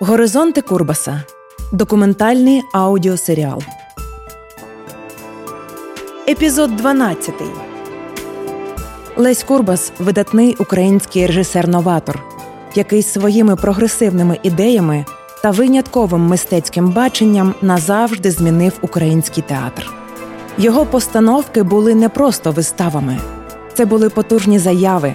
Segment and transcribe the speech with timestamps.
[0.00, 1.22] Горизонти Курбаса.
[1.72, 3.62] Документальний аудіосеріал.
[6.28, 7.34] Епізод 12.
[9.16, 12.22] Лесь Курбас видатний український режисер-новатор,
[12.74, 15.04] який своїми прогресивними ідеями
[15.42, 19.90] та винятковим мистецьким баченням назавжди змінив український театр.
[20.58, 23.18] Його постановки були не просто виставами,
[23.74, 25.14] це були потужні заяви,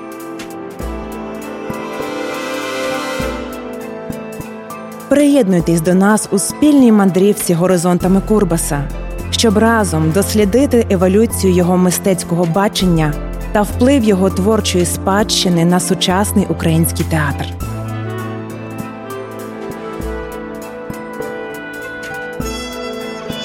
[5.11, 8.89] Приєднуйтесь до нас у спільній мандрівці горизонтами Курбаса,
[9.31, 13.13] щоб разом дослідити еволюцію його мистецького бачення
[13.51, 17.45] та вплив його творчої спадщини на сучасний український театр.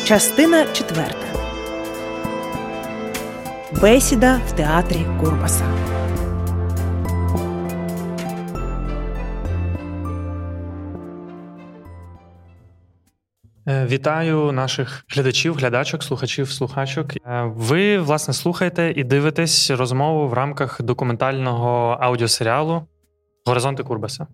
[0.04, 1.26] Частина четверта.
[3.82, 5.64] Бесіда в театрі Курбаса.
[13.86, 17.16] Вітаю наших глядачів, глядачок, слухачів, слухачок.
[17.16, 22.82] Е, ви власне слухаєте і дивитесь розмову в рамках документального аудіосеріалу
[23.46, 24.26] Горизонти Курбаса.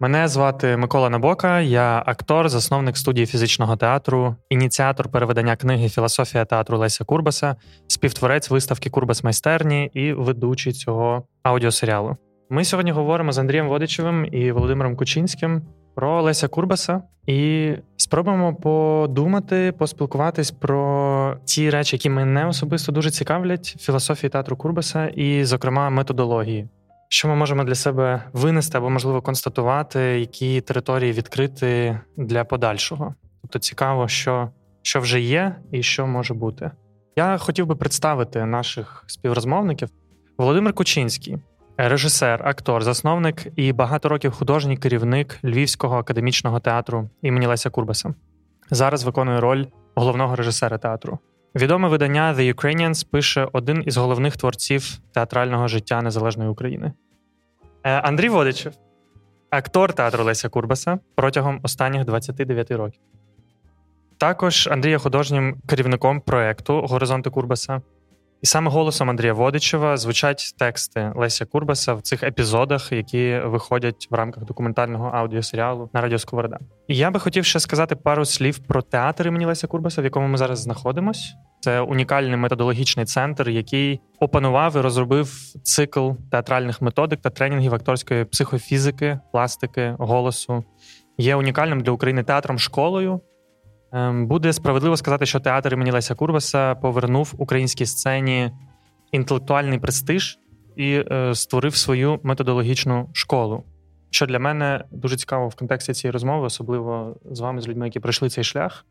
[0.00, 6.78] Мене звати Микола Набока, я актор, засновник студії фізичного театру, ініціатор переведення книги Філософія театру
[6.78, 12.16] Леся Курбаса, співтворець виставки Курбас майстерні і ведучий цього аудіосеріалу.
[12.50, 15.62] Ми сьогодні говоримо з Андрієм Водичевим і Володимиром Кучинським
[15.94, 23.76] про Леся Курбаса і спробуємо подумати, поспілкуватись про ті речі, які мене особисто дуже цікавлять
[23.80, 26.68] філософії театру Курбаса, і, зокрема, методології.
[27.08, 33.14] Що ми можемо для себе винести або, можливо, констатувати, які території відкрити для подальшого.
[33.42, 34.50] Тобто цікаво, що
[34.82, 36.70] що вже є і що може бути.
[37.16, 39.88] Я хотів би представити наших співрозмовників.
[40.38, 41.38] Володимир Кучинський,
[41.76, 48.14] режисер, актор, засновник і багато років художній керівник Львівського академічного театру імені Леся Курбаса.
[48.70, 51.18] Зараз виконує роль головного режисера театру.
[51.54, 56.92] Відоме видання The Ukrainians пише один із головних творців театрального життя Незалежної України.
[57.84, 58.72] Е, Андрій Водичев,
[59.50, 63.00] актор театру Леся Курбаса протягом останніх 29 років.
[64.18, 67.82] Також Андрій є художнім керівником проєкту Горизонти Курбаса.
[68.44, 74.14] І саме голосом Андрія Водичева звучать тексти Леся Курбаса в цих епізодах, які виходять в
[74.14, 76.58] рамках документального аудіосеріалу на Радіо Сковорода.
[76.88, 80.26] І я би хотів ще сказати пару слів про театр імені Леся Курбаса, в якому
[80.28, 81.34] ми зараз знаходимось.
[81.60, 85.32] Це унікальний методологічний центр, який опанував і розробив
[85.62, 90.64] цикл театральних методик та тренінгів акторської психофізики, пластики, голосу.
[91.18, 93.20] Є унікальним для України театром школою.
[93.94, 98.50] Ем, буде справедливо сказати, що театр імені Леся Курбаса повернув українській сцені
[99.12, 100.38] інтелектуальний престиж
[100.76, 103.64] і е, створив свою методологічну школу.
[104.10, 108.00] Що для мене дуже цікаво в контексті цієї розмови, особливо з вами, з людьми, які
[108.00, 108.86] пройшли цей шлях.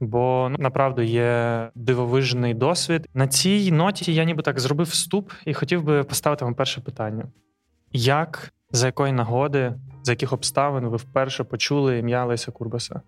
[0.00, 3.08] Бо ну, направду є дивовижний досвід.
[3.14, 7.24] На цій ноті я ніби так зробив вступ і хотів би поставити вам перше питання:
[7.92, 13.00] як, за якої нагоди, за яких обставин ви вперше почули ім'я Леся Курбаса?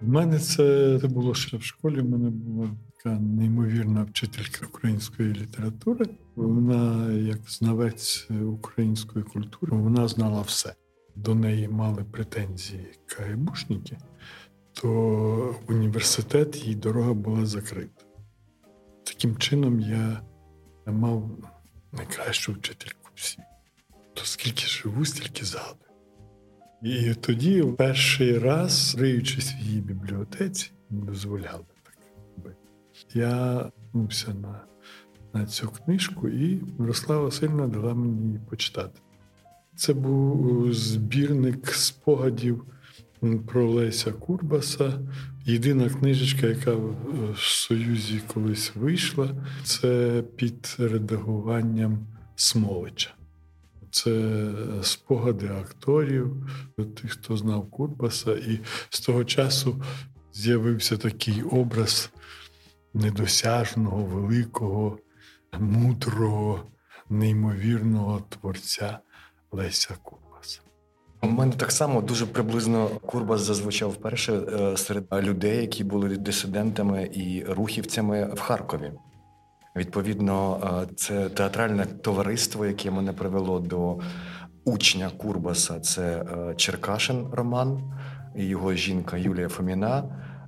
[0.00, 2.00] У мене це було ще в школі.
[2.00, 6.06] У мене була така неймовірна вчителька української літератури.
[6.36, 10.74] Вона, як знавець української культури, вона знала все.
[11.14, 13.98] До неї мали претензії КГБшники,
[14.72, 18.04] то університет їй дорога була закрита.
[19.04, 20.20] Таким чином я
[20.86, 21.30] мав
[21.92, 23.38] найкращу вчительку всі.
[24.14, 25.85] То скільки живу, стільки згадую.
[26.82, 31.98] І тоді, перший раз, риючись в її бібліотеці, дозволяли так
[32.36, 32.60] робити.
[33.14, 34.60] Я нувся на
[35.32, 39.00] на цю книжку, і Мирослава Васильівна дала мені її почитати.
[39.76, 42.64] Це був збірник спогадів
[43.46, 45.00] про Леся Курбаса.
[45.44, 49.30] Єдина книжечка, яка в Союзі колись вийшла,
[49.64, 52.06] це під редагуванням
[52.36, 53.10] Смолича.
[53.96, 54.50] Це
[54.82, 56.36] спогади акторів,
[56.76, 58.60] тих, хто знав Курбаса, і
[58.90, 59.82] з того часу
[60.32, 62.10] з'явився такий образ
[62.94, 64.98] недосяжного, великого,
[65.58, 66.62] мудрого,
[67.10, 68.98] неймовірного творця
[69.52, 70.60] Леся Курбаса.
[71.22, 77.10] У мене так само дуже приблизно Курбас зазвучав вперше е, серед людей, які були дисидентами
[77.14, 78.92] і рухівцями в Харкові.
[79.76, 83.98] Відповідно, е, це театральне товариство, яке мене привело до
[84.64, 85.80] учня Курбаса.
[85.80, 87.94] Це е, Черкашин Роман
[88.36, 90.04] і його жінка Юлія Фоміна.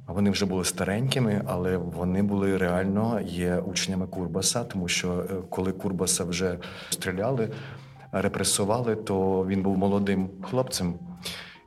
[0.07, 6.25] Вони вже були старенькими, але вони були реально є учнями Курбаса, тому що коли Курбаса
[6.25, 6.59] вже
[6.91, 7.51] стріляли
[8.13, 10.95] репресували, то він був молодим хлопцем.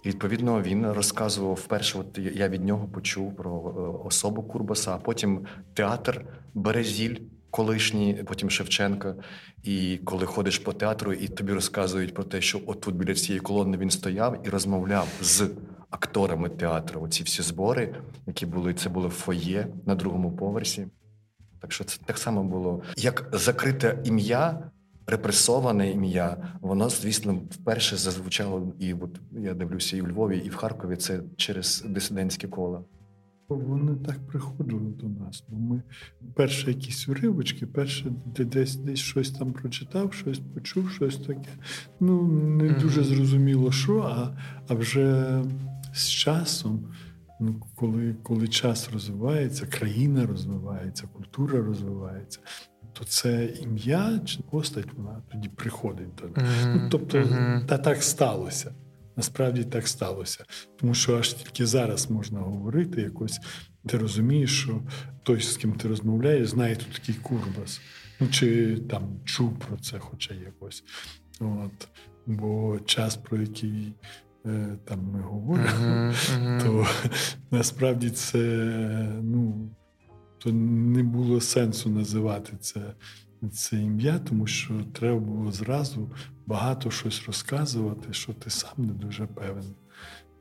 [0.03, 1.99] І відповідно він розказував вперше.
[1.99, 7.15] От я від нього почув про е, особу Курбаса, а потім театр Березіль,
[7.51, 9.15] колишній, потім Шевченка.
[9.63, 13.77] І коли ходиш по театру, і тобі розказують про те, що отут біля цієї колони
[13.77, 15.49] він стояв і розмовляв з
[15.89, 17.01] акторами театру.
[17.01, 17.95] Оці всі збори,
[18.27, 20.87] які були, це було фоє на другому поверсі.
[21.59, 24.71] Так що це так само було як закрите ім'я
[25.07, 30.55] репресоване ім'я, воно, звісно, вперше зазвучало, і от я дивлюся, і в Львові, і в
[30.55, 32.83] Харкові це через дисидентські кола.
[33.55, 35.43] Вони так приходили до нас.
[35.49, 35.81] Бо ми
[36.33, 41.49] перше якісь уривочки, перше десь десь щось там прочитав, щось почув, щось таке.
[41.99, 44.37] Ну не дуже зрозуміло, що, а
[44.67, 45.39] а вже
[45.93, 46.87] з часом,
[47.39, 52.39] ну коли коли час розвивається, країна розвивається, культура розвивається,
[52.93, 56.75] то це ім'я чи постать вона тоді приходить до mm-hmm.
[56.75, 57.65] Ну, Тобто, mm-hmm.
[57.65, 58.71] та так сталося.
[59.21, 60.45] Насправді так сталося.
[60.79, 63.39] Тому що аж тільки зараз можна говорити якось.
[63.87, 64.81] Ти розумієш, що
[65.23, 67.81] той, з ким ти розмовляєш, знає тут такий курбас.
[68.19, 70.83] Ну, чи там чув про це, хоча якось.
[71.39, 71.87] От.
[72.25, 73.93] Бо час, про який
[74.45, 76.63] е, там ми говоримо, mm-hmm.
[76.63, 76.87] то
[77.51, 78.37] насправді це
[79.21, 79.69] ну,
[80.43, 82.81] то не було сенсу називати це
[83.51, 86.09] це ім'я, тому що треба було зразу
[86.45, 89.75] багато щось розказувати, що ти сам не дуже певен,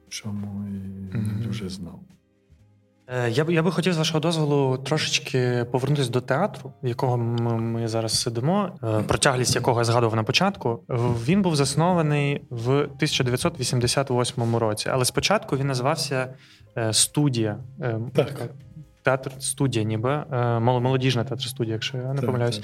[0.09, 2.01] чому і не дуже знав.
[3.07, 7.17] Е, я б я би хотів з вашого дозволу трошечки повернутися до театру, в якого
[7.17, 10.83] ми, ми зараз сидимо, е, про тяглість якого я згадував на початку.
[11.27, 16.35] Він був заснований в 1988 році, але спочатку він називався
[16.77, 17.59] е, студія.
[18.15, 18.51] Так
[19.11, 20.25] театр студія, ніби е,
[20.61, 22.63] молодіжна театр студія, якщо я не помиляюсь.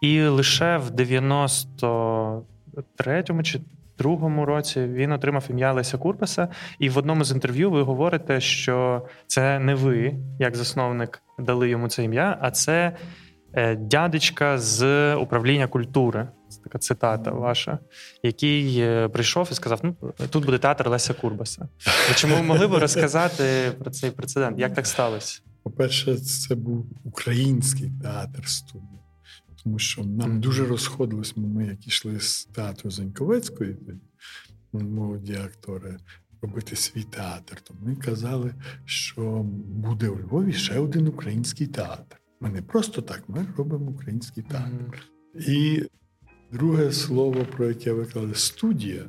[0.00, 3.60] І лише в 93-му чи
[3.98, 6.48] другому році він отримав ім'я Леся Курбаса.
[6.78, 11.88] І в одному з інтерв'ю ви говорите, що це не ви, як засновник, дали йому
[11.88, 12.96] це ім'я, а це
[13.52, 16.28] е, дядечка з управління культури.
[16.48, 17.78] Це така цитата ваша,
[18.22, 19.96] який е, прийшов і сказав: Ну
[20.30, 21.68] тут буде театр Леся Курбаса.
[22.14, 24.58] Чому ви могли б розказати про цей прецедент?
[24.58, 25.40] Як так сталося?
[25.66, 29.00] По-перше, це був український театр студії,
[29.62, 33.76] тому що нам дуже розходилось, ми як ішли з театру Заньковецької,
[34.72, 35.96] молоді актори,
[36.42, 37.60] робити свій театр.
[37.60, 38.54] То ми казали,
[38.84, 42.20] що буде у Львові ще один український театр.
[42.40, 45.02] Ми не просто так, ми робимо український театр.
[45.48, 45.82] І
[46.52, 49.04] друге слово, про яке ви казали, студія.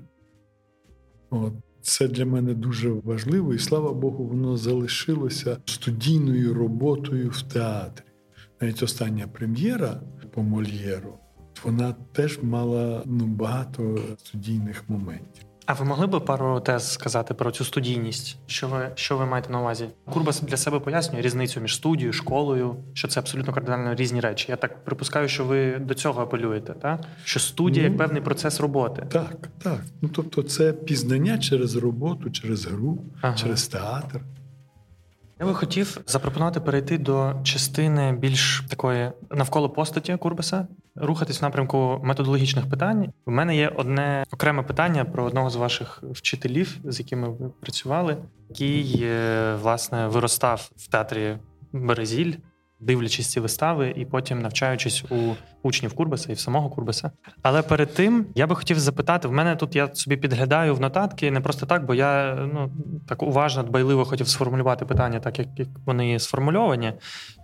[1.29, 1.53] От,
[1.87, 8.03] це для мене дуже важливо, і слава Богу, воно залишилося студійною роботою в театрі.
[8.61, 10.01] Навіть остання прем'єра
[10.33, 11.13] по Мольєру,
[11.63, 15.43] вона теж мала ну, багато студійних моментів.
[15.67, 18.37] А ви могли б пару тез сказати про цю студійність?
[18.47, 19.89] Що ви що ви маєте на увазі?
[20.09, 24.45] Курбас для себе пояснює різницю між студією, школою, що це абсолютно кардинально різні речі.
[24.49, 26.99] Я так припускаю, що ви до цього апелюєте, так?
[27.23, 29.07] Що студія ну, як певний процес роботи.
[29.11, 29.79] Так, так.
[30.01, 33.35] Ну тобто, це пізнання через роботу, через гру, ага.
[33.35, 34.21] через театр.
[35.39, 40.67] Я би хотів запропонувати перейти до частини більш такої навколо постаті Курбаса,
[41.01, 43.13] рухатись в напрямку методологічних питань.
[43.25, 48.17] У мене є одне окреме питання про одного з ваших вчителів, з якими ви працювали,
[48.49, 51.37] який е, власне виростав в театрі
[51.73, 52.33] Березіль
[52.79, 57.11] дивлячись ці вистави і потім навчаючись у учнів Курбаса і в самого Курбаса.
[57.41, 61.31] Але перед тим я би хотів запитати: в мене тут я собі підглядаю в нотатки
[61.31, 62.71] не просто так, бо я ну
[63.07, 66.93] так уважно, дбайливо хотів сформулювати питання, так як, як вони сформульовані.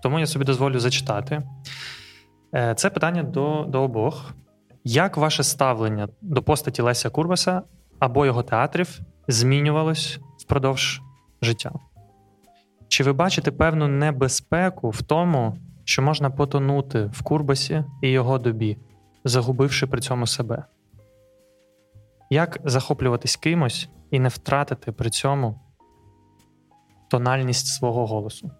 [0.03, 1.41] Тому я собі дозволю зачитати.
[2.55, 4.33] Е, це питання до, до обох.
[4.83, 7.61] Як ваше ставлення до постаті Леся Курбаса
[7.99, 11.01] або його театрів змінювалось впродовж
[11.41, 11.71] життя?
[12.87, 18.77] Чи ви бачите певну небезпеку в тому, що можна потонути в Курбасі і його добі,
[19.23, 20.65] загубивши при цьому себе?
[22.29, 25.59] Як захоплюватись кимось і не втратити при цьому
[27.09, 28.51] тональність свого голосу?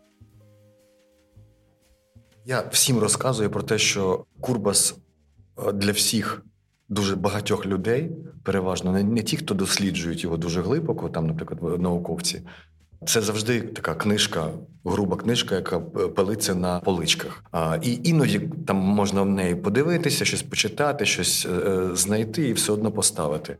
[2.45, 4.95] Я всім розказую про те, що Курбас
[5.67, 6.43] е, для всіх
[6.89, 8.11] дуже багатьох людей,
[8.43, 12.41] переважно не, не ті, хто досліджують його дуже глибоко, там, наприклад, науковці.
[13.07, 14.49] Це завжди така книжка,
[14.85, 17.43] груба книжка, яка пилиться на поличках.
[17.51, 22.53] А, І іноді там можна в неї подивитися, щось почитати, щось е, е знайти і
[22.53, 23.57] все одно поставити.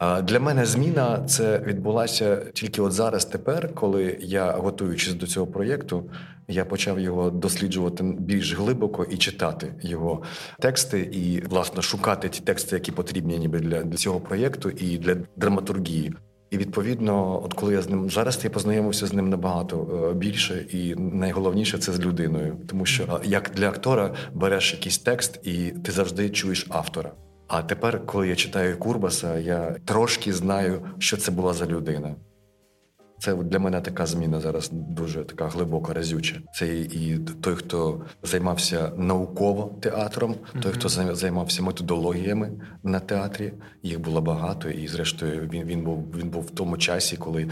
[0.00, 6.10] Для мене зміна це відбулася тільки от зараз, тепер, коли я, готуючись до цього проєкту,
[6.48, 10.22] я почав його досліджувати більш глибоко і читати його
[10.60, 15.16] тексти, і власне шукати ті тексти, які потрібні ніби для, для цього проєкту і для
[15.36, 16.14] драматургії.
[16.50, 20.66] І відповідно, от коли я з ним зараз я познайомився з ним набагато е, більше,
[20.70, 25.92] і найголовніше це з людиною, тому що як для актора береш якийсь текст, і ти
[25.92, 27.12] завжди чуєш автора.
[27.48, 32.14] А тепер, коли я читаю Курбаса, я трошки знаю, що це була за людина.
[33.18, 36.36] Це для мене така зміна зараз дуже така глибока, разюча.
[36.54, 40.62] Це і той, хто займався науково театром, mm-hmm.
[40.62, 43.52] той, хто займався методологіями на театрі.
[43.82, 47.48] Їх було багато, і зрештою він він був він був в тому часі, коли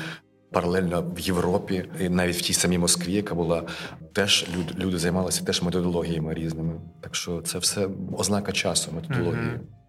[0.52, 3.62] паралельно в Європі, і навіть в тій самій Москві, яка була
[4.12, 6.80] теж люди, люди займалися теж методологіями різними.
[7.00, 9.44] Так що це все ознака часу методології.
[9.44, 9.83] Mm-hmm.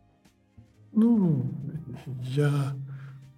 [0.96, 1.46] Ну
[2.36, 2.75] я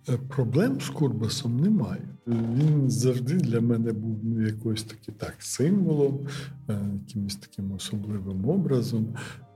[0.09, 2.01] е, проблем з Курбасом не маю.
[2.27, 6.27] Він завжди для мене був ну, якоюсь таки так символом,
[6.69, 9.07] е, якимось таким особливим образом,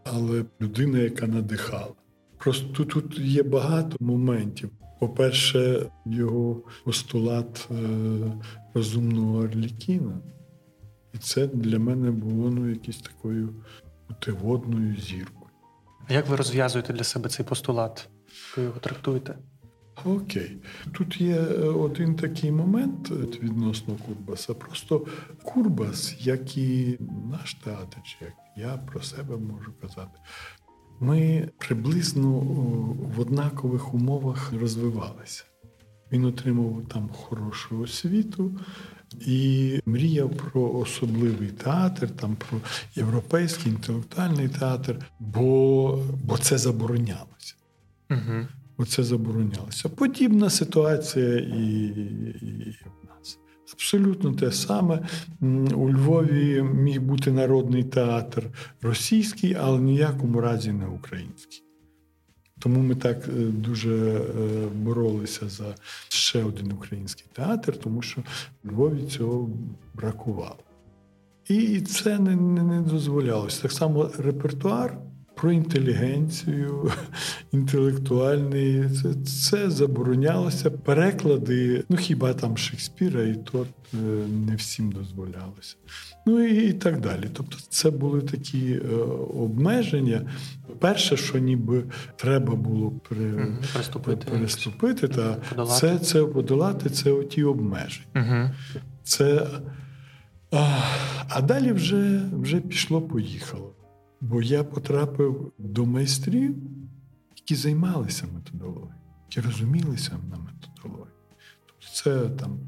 [0.04, 1.94] але людина, яка надихала.
[2.38, 4.70] Просто тут є багато моментів.
[5.00, 7.76] По-перше, його постулат е,
[8.74, 10.22] розумного Арлікіна.
[11.14, 13.50] І це для мене було ну, якоюсь такою
[14.08, 15.41] путеводною зіркою.
[16.12, 18.10] Як ви розв'язуєте для себе цей постулат?
[18.58, 19.36] Ви його трактуєте?
[20.06, 20.58] Окей.
[20.94, 24.54] Тут є е, один такий момент відносно Курбаса.
[24.54, 25.06] Просто
[25.44, 26.98] Курбас, як і
[27.32, 30.20] наш театр, як я про себе можу казати,
[31.00, 32.30] ми приблизно
[33.16, 35.44] в однакових умовах розвивалися.
[36.12, 38.60] Він отримав там хорошу освіту
[39.20, 42.60] і мріяв про особливий театр, там про
[42.96, 47.56] європейський інтелектуальний театр, бо бо це заборонялося.
[48.12, 48.48] Угу.
[48.78, 49.90] Бо це заборонялося.
[49.90, 51.86] Подібна ситуація і,
[52.42, 53.40] і в нас.
[53.74, 55.00] Абсолютно те саме.
[55.76, 58.44] У Львові міг бути народний театр
[58.82, 61.64] російський, але ніякому разі не український.
[62.64, 64.22] Тому ми так е, дуже е,
[64.76, 65.76] боролися за
[66.10, 68.24] ще один український театр, тому що
[68.66, 69.50] Львові цього
[69.94, 70.60] бракувало.
[71.48, 73.62] І це не, не, не дозволялося.
[73.62, 74.98] Так само репертуар
[75.42, 76.92] про інтелігенцію,
[77.52, 78.90] інтелектуальний.
[78.90, 80.72] Це це заборонялося.
[80.72, 83.98] Переклади, ну хіба там Шекспіра, і то е,
[84.48, 85.76] не всім дозволялося.
[86.26, 87.24] Ну і, і так далі.
[87.34, 88.96] Тобто, це були такі е,
[89.34, 90.22] обмеження.
[90.80, 91.84] Перше, що ніби
[92.16, 98.06] треба було при, угу, переступити, переступити та це це подолати це оті обмеження.
[98.16, 98.50] Угу.
[99.04, 99.48] Це,
[100.52, 100.82] а,
[101.30, 103.74] а далі вже, вже пішло-поїхало.
[104.22, 106.56] Бо я потрапив до майстрів,
[107.36, 108.96] які займалися методологією,
[109.30, 111.16] які розумілися на методології.
[111.66, 112.60] Тобто це там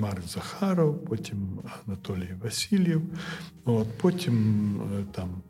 [0.00, 3.02] Марк Захаров, потім Анатолій Васильєв,
[3.64, 5.42] от, потім е, там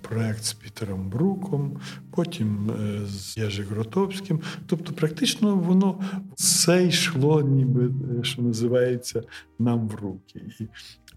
[0.00, 1.80] проект з Пітером Бруком,
[2.10, 4.40] потім е, з Єжи Гротовським.
[4.66, 6.00] Тобто, практично воно
[6.36, 7.86] все йшло, ніби
[8.20, 9.22] е, що називається,
[9.58, 10.40] нам в руки.
[10.60, 10.68] І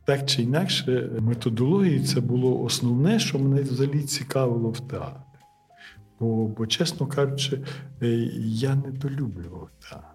[0.05, 5.19] так чи інакше, методології це було основне, що мене взагалі цікавило в театрі.
[6.19, 7.61] Бо, бо чесно кажучи,
[8.01, 8.07] е,
[8.37, 10.07] я недолюблював театр.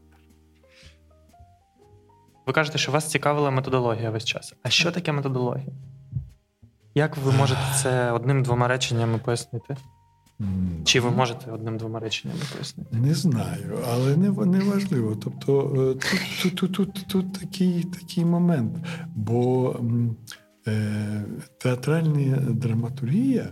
[2.46, 4.54] Ви кажете, що вас цікавила методологія весь час.
[4.62, 5.72] А що таке методологія?
[6.94, 9.76] Як ви можете це одним-двома реченнями пояснити?
[10.84, 12.96] Чи ви можете одним-двома реченнями пояснити?
[12.96, 15.16] Не знаю, але не не важливо.
[15.16, 16.08] Тобто е,
[16.42, 18.76] тут тут, тут, тут, тут такий такий момент,
[19.14, 19.76] бо
[20.66, 21.24] е,
[21.58, 23.48] театральна драматургія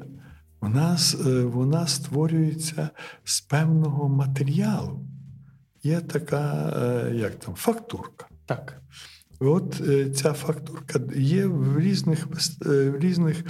[0.61, 2.91] вона, е, вона створюється
[3.25, 5.07] з певного матеріалу.
[5.83, 8.27] Є така, е, як там, фактурка.
[8.47, 8.83] Так.
[9.41, 12.29] От е, ця фактурка є в різних
[12.67, 13.45] е, в різних е,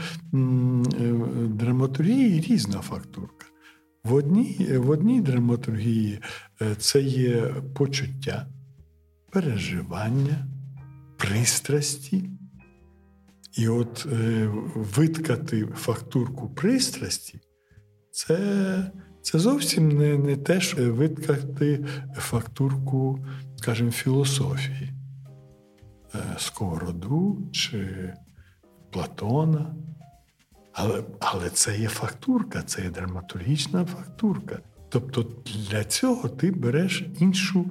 [1.49, 3.47] драматургії різна фактурка.
[4.05, 6.21] В одній в одній драматургії
[6.79, 8.47] це є почуття,
[9.33, 10.47] переживання,
[11.17, 12.31] пристрасті.
[13.57, 14.07] І от
[14.75, 17.41] виткати фактурку пристрасті
[18.11, 18.93] це
[19.23, 23.27] це зовсім не не те, що виткати фактурку,
[23.57, 24.98] скажімо, філософії.
[26.15, 28.13] Е, Сковороду чи
[28.91, 29.75] Платона.
[30.73, 34.59] Але але це є фактурка, це є драматургічна фактурка.
[34.89, 35.27] Тобто
[35.71, 37.71] для цього ти береш іншу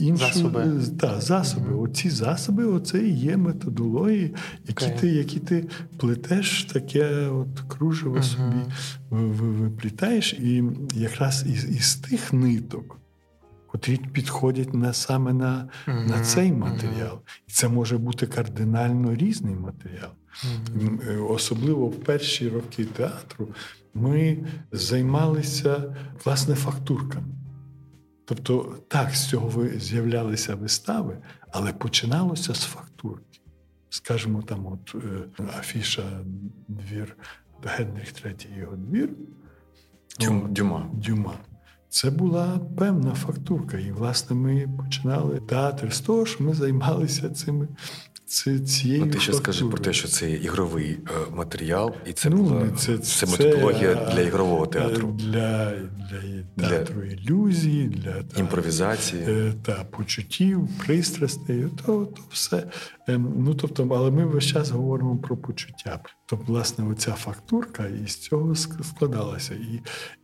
[0.00, 0.80] іншу засоби.
[1.00, 1.70] Та, засоби.
[1.70, 1.82] Mm-hmm.
[1.82, 4.34] Оці засоби, оце і є методології,
[4.68, 5.00] які okay.
[5.00, 8.22] ти які ти плетеш, таке от кружево mm-hmm.
[8.22, 8.60] собі
[9.10, 10.64] виплітаєш, і
[10.94, 12.98] якраз із, із тих ниток.
[13.76, 16.08] Котрі підходять на саме на mm-hmm.
[16.08, 17.20] на цей матеріал.
[17.48, 20.10] І це може бути кардинально різний матеріал.
[21.28, 23.48] Особливо в перші роки театру
[23.94, 24.38] ми
[24.72, 27.26] займалися власне фактурками.
[28.24, 31.18] Тобто, так, з цього з'являлися вистави,
[31.52, 33.40] але починалося з фактурки.
[33.90, 36.20] Скажімо, там, от е, афіша
[36.68, 37.16] двір
[37.64, 39.10] Генріх III його двір.
[40.20, 40.90] Дюм, Дюма.
[40.92, 41.34] Дюма.
[41.96, 43.78] Це була певна фактурка.
[43.78, 47.68] І, власне, ми починали театр з того, що ми займалися цими
[48.26, 52.30] це цією ну, Ти ще скажи про те, що це ігровий е, матеріал, і це
[52.30, 55.12] ну, була це, це, це методологія це, для ігрового театру.
[55.18, 55.72] Для
[56.56, 61.64] для театру для ілюзії, для імпровізації та, та почуттів, пристрастей.
[61.86, 62.70] То, то все.
[63.08, 66.00] Ем, ну, тобто, Але ми весь час говоримо про почуття.
[66.26, 69.54] Тобто, власне, оця фактурка із цього складалася.
[69.54, 69.80] І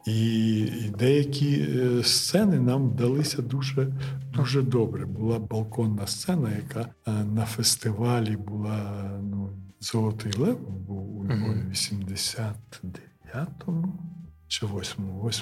[0.06, 3.92] і, і деякі е, сцени нам вдалися дуже
[4.34, 5.06] дуже добре.
[5.06, 7.91] Була балконна сцена, яка е, на фестивалі
[8.36, 13.98] була ну, Золотий Лев був у Львові 89-му.
[14.48, 15.32] Чи 8-му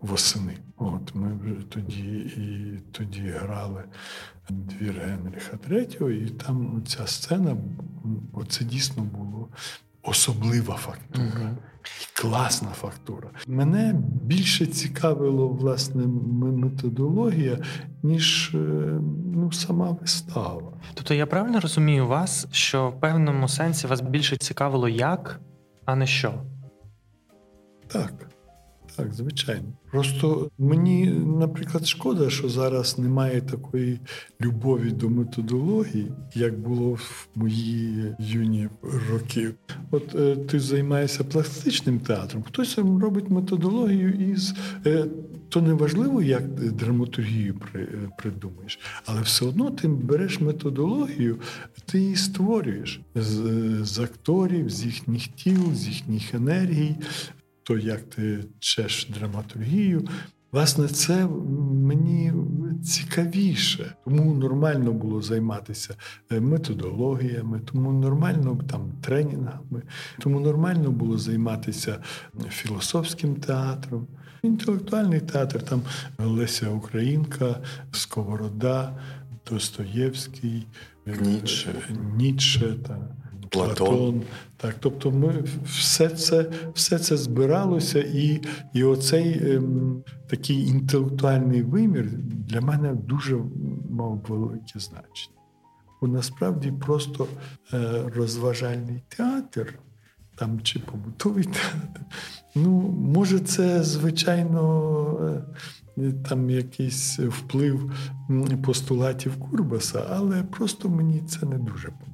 [0.00, 0.56] восени.
[0.76, 3.84] От ми вже тоді і тоді грали
[4.48, 7.56] двір Генріха III, і там ця сцена,
[8.48, 9.48] це дійсно було
[10.02, 11.26] особлива фактура.
[11.26, 11.56] uh
[12.14, 13.30] Класна фактура.
[13.46, 16.06] Мене більше цікавило власне
[16.52, 17.58] методологія,
[18.02, 18.58] ніж е,
[19.34, 20.72] ну, сама вистава.
[20.94, 25.40] Тобто я правильно розумію вас, що в певному сенсі вас більше цікавило як,
[25.84, 26.34] а не що?
[27.86, 28.31] Так.
[28.96, 29.64] Так, звичайно.
[29.90, 34.00] Просто мені, наприклад, шкода, що зараз немає такої
[34.40, 38.68] любові до методології, як було в мої юні
[39.10, 39.50] роки.
[39.90, 44.54] От е, ти займаєшся пластичним театром, хтось робить методологію із
[44.86, 45.06] е,
[45.48, 51.38] то не важливо, як драматургію при, е, придумаєш, але все одно ти береш методологію,
[51.86, 53.40] ти її створюєш з,
[53.82, 56.96] з акторів, з їхніх тіл, з їхніх енергій
[57.62, 60.08] то як ти чеш драматургію.
[60.52, 61.26] Власне, це
[61.72, 62.32] мені
[62.84, 65.94] цікавіше, тому нормально було займатися
[66.32, 69.82] е, методологіями, тому нормально там тренінгами,
[70.18, 71.98] тому нормально було займатися
[72.50, 74.06] філософським театром.
[74.42, 75.82] Інтелектуальний театр, там
[76.18, 77.56] Леся Українка,
[77.92, 78.98] Сковорода,
[79.50, 80.66] Достоєвський,
[81.06, 81.74] Ніцше,
[82.16, 83.21] Ніцше та
[83.52, 83.74] Платон.
[83.76, 84.22] Платон.
[84.56, 88.40] Так, тобто, ми все це все це збиралося, і
[88.72, 93.38] і оцей ем, такий інтелектуальний вимір для мене дуже
[93.90, 95.36] мав велике значення.
[96.00, 97.26] Бо насправді просто
[97.72, 99.78] е, розважальний театр,
[100.34, 102.00] там чи побутовий театр.
[102.54, 102.70] Ну,
[103.14, 105.42] може, це звичайно.
[105.98, 107.92] Е, там якийсь вплив
[108.64, 112.11] постулатів Курбаса, але просто мені це не дуже подобається.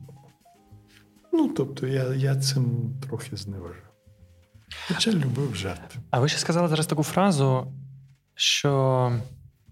[1.32, 3.82] Ну, тобто, я я цим трохи зневажав.
[4.88, 5.96] Хоча любив жарти.
[6.10, 7.72] А ви ще сказали зараз таку фразу,
[8.34, 9.12] що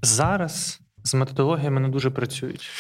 [0.03, 2.71] зараз з методологіями не дуже працюють.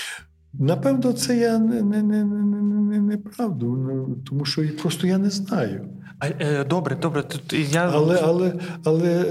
[0.52, 5.18] Напевно, це я не не, не, не, не, не правду, ну, тому що просто я
[5.18, 5.88] не знаю.
[6.18, 7.22] А, е, Добре, добре.
[7.22, 7.90] Тут я...
[7.94, 9.24] Але але, але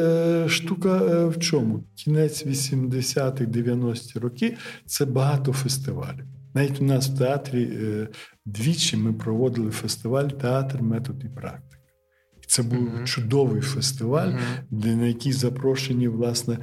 [0.46, 1.84] е, штука е, в чому?
[1.96, 6.26] Кінець 80-х, 90-ті роки це багато фестивалів.
[6.56, 8.08] Навіть у нас в театрі е,
[8.46, 11.84] двічі ми проводили фестиваль Театр, метод і практика.
[12.42, 13.06] І це був mm-hmm.
[13.06, 14.64] чудовий фестиваль, mm-hmm.
[14.70, 16.58] де на який запрошені власне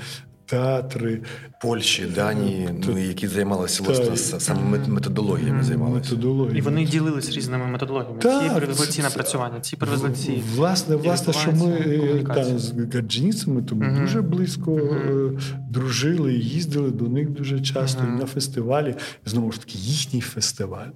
[0.53, 1.21] театри
[1.61, 5.63] Польщі, Данії, ну які займалися власне саме методологіями.
[5.63, 6.17] Займалися
[6.55, 8.19] і вони ділились різними методологіями.
[8.19, 12.73] Так, ці привезли ці напрацювання, ці привезли ці власне, власне, що ми е, та, з
[12.95, 18.27] гаджинцями тому uh дуже близько uh дружили, їздили до них дуже часто uh і на
[18.27, 18.95] фестивалі.
[19.27, 20.89] Знову ж таки, їхній фестиваль.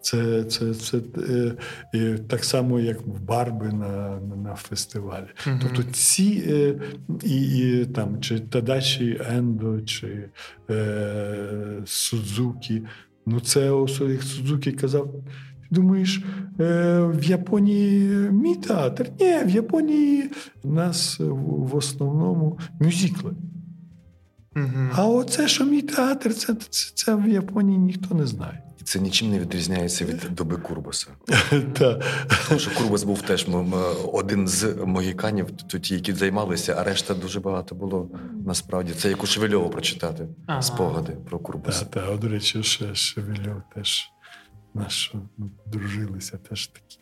[0.00, 0.98] Це це, це
[1.94, 5.26] е, так само, як в Барби на на, фестивалі.
[5.44, 6.74] Тобто ці е,
[7.24, 8.40] і, і там чи
[8.72, 10.28] Тадачі Ендо чи
[10.70, 12.82] е, Судзукі.
[13.26, 13.70] Ну, це
[14.08, 15.14] як Судзукі казав.
[15.70, 16.22] Думаєш,
[16.60, 19.10] е, в Японії мій театр?
[19.20, 20.30] Ні, в Японії
[20.62, 23.32] у нас в основному мюзикли.
[24.56, 24.88] Угу.
[24.92, 28.62] А оце, що мій театр, це, це, це в Японії ніхто не знає.
[28.80, 31.06] І це нічим не відрізняється від доби Курбаса.
[32.48, 33.46] Тому що Курбас був теж
[34.12, 38.10] один з могіканів, ті, які займалися, а решта дуже багато було
[38.46, 38.92] насправді.
[38.92, 40.62] Це як у Шевельову прочитати ага.
[40.62, 41.84] спогади про Курбаса.
[41.84, 44.10] Так, до речі, ще Шевельов теж
[44.74, 45.14] наш
[45.66, 46.98] дружилися, теж такі.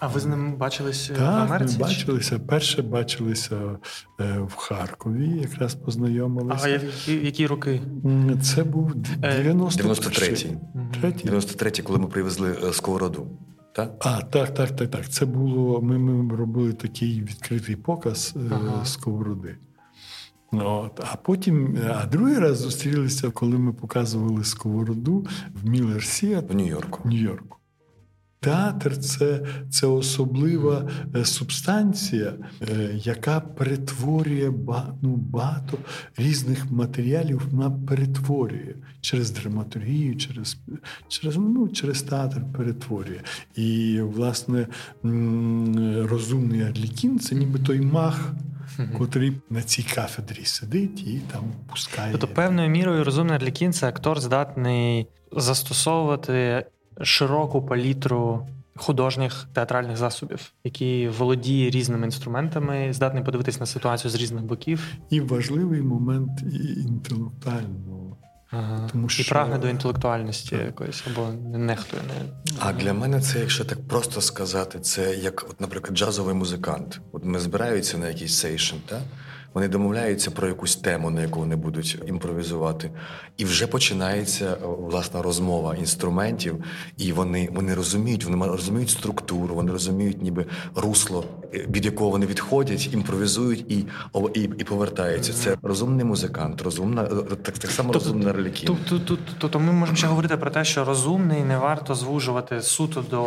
[0.00, 1.76] А ви з ним бачилися так, в Америці?
[1.78, 2.38] Ми бачилися.
[2.38, 3.56] Перше бачилися
[4.20, 6.64] е, в Харкові, якраз познайомилися.
[6.64, 7.80] А які, які роки?
[8.42, 10.56] Це був 93-й.
[11.02, 13.26] 93-й, коли ми привезли е, сковороду.
[13.72, 13.96] Так?
[14.00, 15.08] А, так, так, так, так.
[15.08, 15.80] Це було.
[15.82, 18.84] Ми ми робили такий відкритий показ е, ага.
[18.84, 19.56] сковороди.
[20.52, 21.00] От.
[21.12, 25.26] А потім, а другий раз зустрілися, коли ми показували сковороду
[25.62, 27.00] в Miller Theatre в Нью-Йорку.
[27.04, 27.59] В Нью-Йорку.
[28.42, 34.52] Театр це це особлива е, субстанція, е, яка перетворює
[35.02, 35.78] ну, багато
[36.16, 40.56] різних матеріалів, вона перетворює через драматургію, через
[41.08, 43.20] через, ну, через театр перетворює.
[43.56, 44.66] І, власне,
[46.08, 48.32] розумний Арлікін це ніби той мах.
[48.98, 52.12] Котрий на цій кафедрі сидить і там пускає.
[52.12, 56.64] Тобто, певною мірою розумний Арлікін це актор здатний застосовувати
[57.02, 64.44] широку палітру художніх театральних засобів, які володіє різними інструментами, здатний подивитись на ситуацію з різних
[64.44, 64.86] боків.
[65.10, 66.30] І важливий момент
[66.86, 68.16] інтелектуального.
[68.50, 68.88] Ага.
[68.92, 69.22] Тому що...
[69.22, 70.66] І прагне до інтелектуальності так.
[70.66, 72.02] якоїсь або не нехтує.
[72.02, 72.30] Не...
[72.58, 77.00] А для мене це, якщо так просто сказати, це як, от, наприклад, джазовий музикант.
[77.12, 79.02] От ми збираються на якийсь сейшн, так?
[79.54, 82.90] Вони домовляються про якусь тему, на яку вони будуть імпровізувати,
[83.36, 86.64] і вже починається е, власна розмова інструментів,
[86.96, 92.26] і вони вони розуміють, вони розуміють структуру, вони розуміють, ніби русло, е, від якого вони
[92.26, 93.86] відходять, імпровізують і
[94.34, 95.32] і, і повертаються.
[95.32, 98.76] Це розумний музикант, розумна е, так так само тобто, розумна релікія.
[99.38, 103.20] Тобто ми можемо ще говорити про те, що розумний не варто звужувати суто до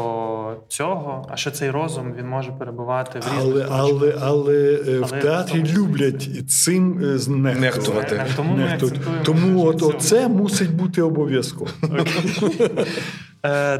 [0.67, 5.11] цього, а що цей розум він може перебувати в різних але, але, але, але в
[5.11, 8.15] театрі люблять люблять цим е, нехтувати.
[8.15, 8.99] Е, тому нехтувати.
[9.23, 11.71] Тому от це мусить бути обов'язково.
[11.83, 12.85] Е,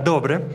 [0.06, 0.49] добре,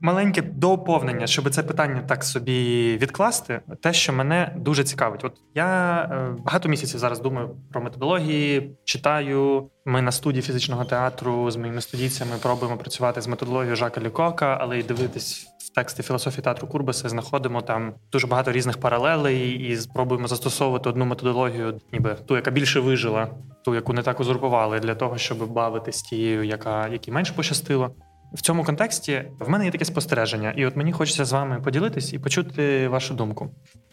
[0.00, 3.60] маленьке доповнення, щоб це питання так собі відкласти.
[3.82, 5.24] Те, що мене дуже цікавить.
[5.24, 6.08] От я
[6.44, 9.70] багато місяців зараз думаю про методології, читаю.
[9.84, 14.78] Ми на студії фізичного театру з моїми студійцями пробуємо працювати з методологією Жака Лікока, але
[14.78, 17.08] й дивитись в тексти філософії театру Курбаса.
[17.08, 22.80] Знаходимо там дуже багато різних паралелей і спробуємо застосовувати одну методологію, ніби ту, яка більше
[22.80, 23.28] вижила,
[23.64, 27.94] ту, яку не так узурпували, для того, щоб бавитись тією, яка якій менше пощастило.
[28.34, 32.12] В цьому контексті в мене є таке спостереження, і от мені хочеться з вами поділитись
[32.12, 33.50] і почути вашу думку.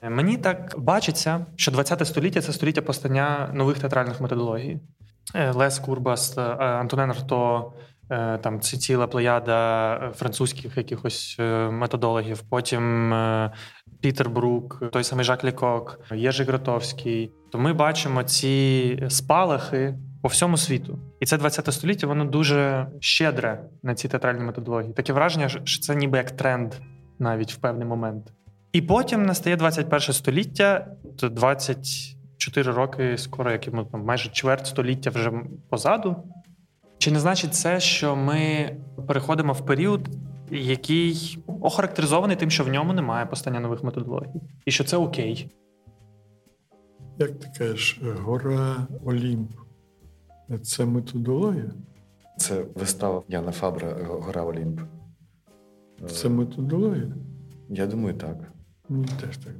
[0.09, 4.79] Мені так бачиться, що 20 століття це століття постання нових театральних методологій.
[5.35, 7.73] Е, Лес Курбас, е, Антонен Арто,
[8.11, 11.35] е, там ціла плеяда французьких якихось
[11.71, 12.41] методологів.
[12.49, 13.13] Потім
[14.01, 17.31] Пітер Брук, той самий Жак Лікок, Єжи Гротовський.
[17.51, 22.07] То ми бачимо ці спалахи по всьому світу, і це 20 століття.
[22.07, 24.93] Воно дуже щедре на ці театральні методології.
[24.93, 26.73] Таке враження, що це ніби як тренд
[27.19, 28.33] навіть в певний момент.
[28.71, 30.87] І потім настає 21 століття,
[31.21, 35.31] 20 4 роки, скоро як йому там майже чверть століття вже
[35.69, 36.15] позаду.
[36.97, 38.69] Чи не значить це, що ми
[39.07, 40.09] переходимо в період,
[40.51, 45.49] який охарактеризований тим, що в ньому немає постання нових методологій, і що це окей?
[47.17, 49.51] Як ти кажеш, гора Олімп
[50.57, 51.71] це методологія?
[52.37, 54.81] Це вистава Яна Фабра Гора Олімп.
[56.07, 57.07] Це методологія?
[57.69, 58.37] Я думаю, так.
[58.89, 59.53] Мені теж так.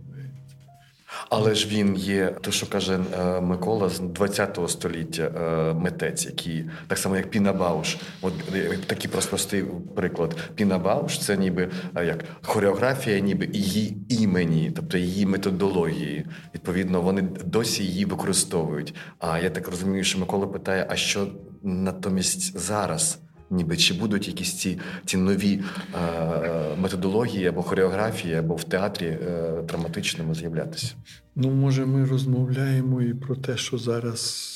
[1.30, 6.66] Але ж він є, то що каже е, Микола з 20 століття е, митець, який
[6.88, 7.98] так само як Піна Бауш.
[8.22, 10.36] От е, такий простий приклад.
[10.56, 16.26] Піна Бауш це ніби як хореографія, ніби її імені, тобто її методології.
[16.56, 18.96] Відповідно, вони досі її використовують.
[19.20, 21.28] А я так розумію, що Микола питає: а що
[21.64, 23.20] натомість зараз?
[23.52, 25.62] Ніби чи будуть якісь ці ці нові
[25.96, 30.96] е, методології або хореографії, або в театрі е, драматичному з'являтися?
[31.36, 34.56] Ну, може, ми розмовляємо і про те, що зараз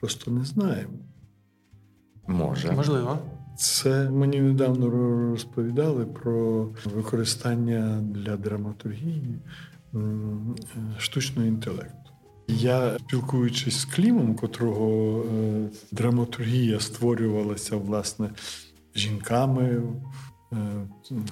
[0.00, 0.98] просто не знаємо.
[2.26, 2.72] Може.
[2.72, 3.18] Можливо.
[3.56, 4.90] Це мені недавно
[5.30, 9.38] розповідали про використання для драматургії
[9.94, 9.98] е,
[10.98, 12.03] штучного інтелекту.
[12.48, 18.30] Я спілкуючись з Клімом, котрого е, драматургія створювалася власне
[18.94, 19.82] жінками
[20.52, 20.56] е,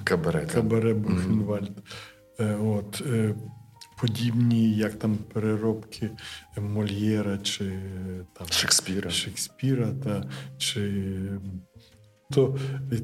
[0.03, 1.71] кабаре кабаре Бухенвальд.
[2.39, 2.77] Mm-hmm.
[2.77, 3.35] От, е,
[4.01, 6.09] подібні, як там переробки
[6.57, 7.79] Мольєра чи
[8.33, 9.11] там Шекспіра.
[9.11, 11.11] Шекспіра та чи.
[12.31, 12.57] То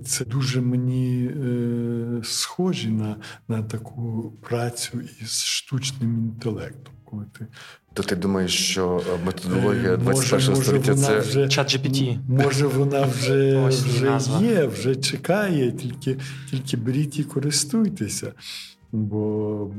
[0.05, 3.15] це дуже мені е, схожі на
[3.47, 6.93] на таку працю із штучним інтелектом.
[7.05, 7.47] Коли ти
[7.93, 12.17] то ти думаєш, що е, методологія 21 століття це вже, чат GPT.
[12.27, 16.17] Може, вона вже вже є, вже чекає, тільки
[16.51, 18.31] тільки беріть і користуйтеся.
[18.91, 19.71] Бо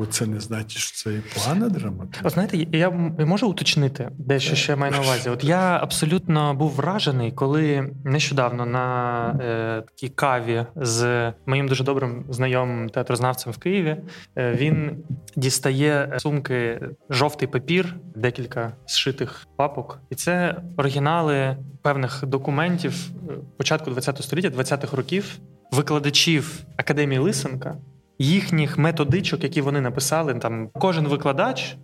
[0.00, 2.30] бо це не значить, що це і погана драматургія.
[2.30, 2.90] Знаєте, я
[3.26, 5.30] можу уточнити дещо ще маю на увазі.
[5.30, 12.24] От я абсолютно був вражений, коли нещодавно на е, такій каві з моїм дуже добрим
[12.28, 13.96] знайомим театрознавцем в Києві
[14.36, 15.04] е, він
[15.36, 16.80] дістає сумки
[17.10, 24.96] жовтий папір, декілька зшитих папок, і це оригінали певних документів е, початку ХХ століття, 20-х
[24.96, 25.38] років,
[25.72, 27.76] викладачів академії Лисенка
[28.20, 31.76] їхніх методичок, які вони написали, там кожен викладач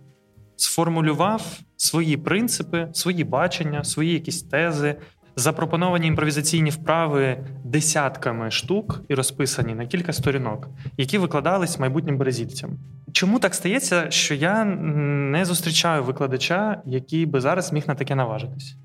[0.55, 4.95] сформулював свої принципи, свої бачення, свої якісь тези,
[5.35, 12.69] запропоновані імпровізаційні вправи десятками штук і розписані на кілька сторінок, які викладались майбутнім березільцям.
[13.11, 18.75] Чому так стається, що я не зустрічаю викладача, який би зараз міг на таке наважитись?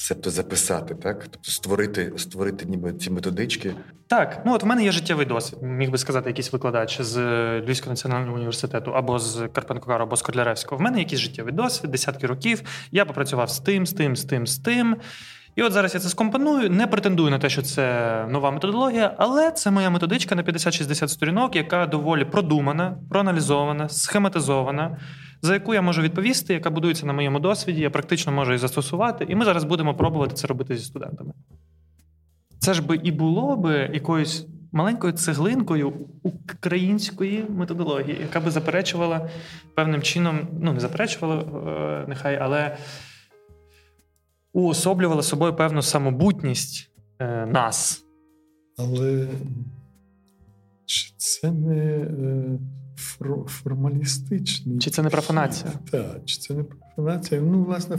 [0.00, 1.26] Себто записати, так?
[1.30, 3.74] Тобто створити створити ніби ці методички.
[4.06, 7.16] Так, ну от в мене є життєвий досвід, міг би сказати, якийсь викладач з
[7.60, 10.78] Львівського національного університету або з Карпенко або з Котляревського.
[10.78, 12.62] В мене якийсь життєвий досвід, десятки років.
[12.92, 14.96] Я попрацював з тим, з тим, з тим, з тим.
[15.58, 19.50] І от зараз я це скомпоную, не претендую на те, що це нова методологія, але
[19.50, 24.96] це моя методичка на 50-60 сторінок, яка доволі продумана, проаналізована, схематизована
[25.42, 29.26] за яку я можу відповісти, яка будується на моєму досвіді, я практично можу її застосувати,
[29.28, 31.32] і ми зараз будемо пробувати це робити зі студентами.
[32.58, 35.92] Це ж би і було би якоюсь маленькою цеглинкою
[36.22, 39.28] української методології, яка би заперечувала
[39.74, 42.76] певним чином, ну не заперечувала, е, нехай, але
[44.60, 48.04] уособлювала собою певну самобутність е, нас.
[48.78, 49.28] Але
[50.86, 51.76] чи це не.
[51.76, 52.58] Е,
[53.46, 54.78] формалістичний.
[54.78, 55.72] Чи це не профанація?
[55.90, 57.40] Так, чи це не профанація?
[57.40, 57.96] Ну, власне,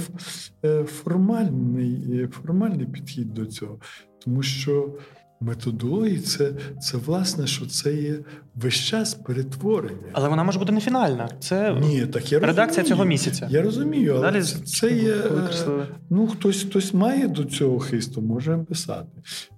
[0.65, 3.79] е, формальний, е, формальний підхід до цього,
[4.19, 4.93] тому що.
[5.41, 8.15] Методології це це власне, що це є
[8.56, 10.10] весь час перетворення.
[10.13, 11.30] Але вона може бути не фінальна.
[11.39, 12.88] Це Ні, так я редакція розумію.
[12.88, 13.47] цього місяця.
[13.52, 15.13] Я розумію, але Далі це є.
[15.15, 15.88] Використали.
[16.10, 19.10] Ну, хтось хтось має до цього хисту, може писати.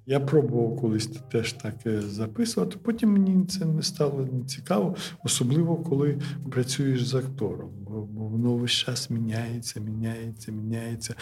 [0.06, 6.18] Я пробував колись теж так е, записувати, потім мені це не стало цікаво, особливо коли
[6.52, 11.16] працюєш з актором, бо воно весь час міняється, міняється, міняється.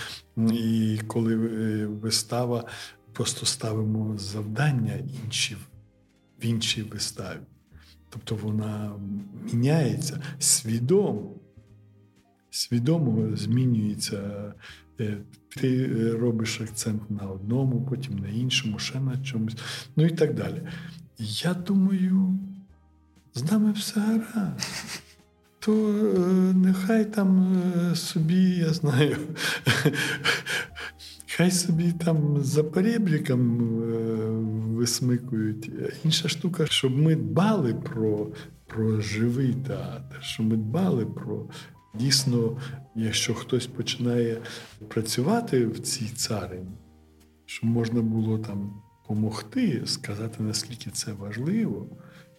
[0.54, 2.64] І коли е, вистава
[3.20, 4.94] просто ставимо завдання
[5.26, 5.58] інші
[6.42, 7.40] в іншій виставі.
[8.10, 8.92] Тобто вона
[9.54, 11.36] міняється свідомо.
[12.50, 14.54] Свідомо змінюється.
[15.00, 15.18] Е,
[15.50, 19.58] ти робиш акцент на одному, потім на іншому, ще на чомусь,
[19.96, 20.62] ну і так далі.
[21.18, 22.40] Я думаю,
[23.34, 25.04] з нами все гаразд.
[25.60, 29.18] То е, нехай там е, собі, я знаю,
[31.40, 33.96] Хай собі там за перебріком е,
[34.76, 35.72] висмикують.
[36.06, 38.28] Інша штука, щоб ми дбали про
[38.68, 41.46] про живий театр, щоб ми дбали про
[41.96, 42.58] дійсно,
[42.96, 44.38] якщо хтось починає
[44.88, 46.78] працювати в цій царині,
[47.46, 51.88] щоб можна було там допомогти, сказати, наскільки це важливо.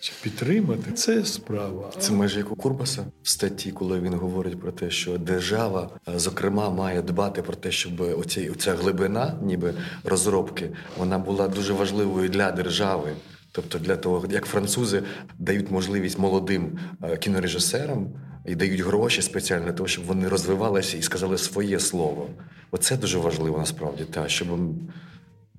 [0.01, 1.93] Чи підтримати це справа?
[1.99, 6.19] Це майже як у Курбаса в статті, коли він говорить про те, що держава, е,
[6.19, 12.29] зокрема, має дбати про те, щоб оці, оця глибина, ніби розробки, вона була дуже важливою
[12.29, 13.13] для держави.
[13.53, 15.03] Тобто для того, як французи
[15.39, 18.09] дають можливість молодим е, кінорежисерам
[18.47, 22.29] і дають гроші спеціально для того, щоб вони розвивалися і сказали своє слово.
[22.71, 24.49] Оце дуже важливо насправді, та щоб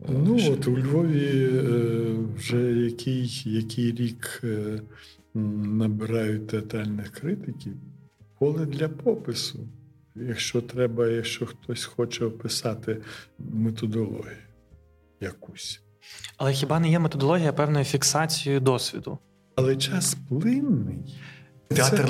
[0.09, 4.81] Ну от у Львові е, вже який який рік е,
[5.33, 7.73] набирають театральних критиків,
[8.39, 9.59] поле для попису.
[10.15, 12.97] Якщо треба, якщо хтось хоче описати
[13.39, 14.37] методологію
[15.21, 15.81] якусь.
[16.37, 19.17] Але хіба не є методологія певною фіксацією досвіду?
[19.55, 21.15] Але час плинний.
[21.75, 22.09] Театр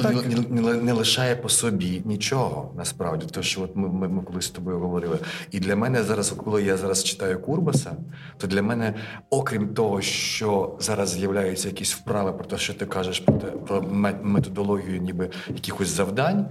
[0.50, 3.26] не, не не, лишає по собі нічого насправді.
[3.32, 5.20] То що от ми, ми ми, колись з тобою говорили.
[5.52, 7.96] І для мене зараз, коли я зараз читаю Курбаса,
[8.38, 8.94] то для мене,
[9.30, 13.82] окрім того, що зараз з'являються якісь вправи про те, що ти кажеш про те, про
[14.22, 16.48] методологію, ніби якихось завдань,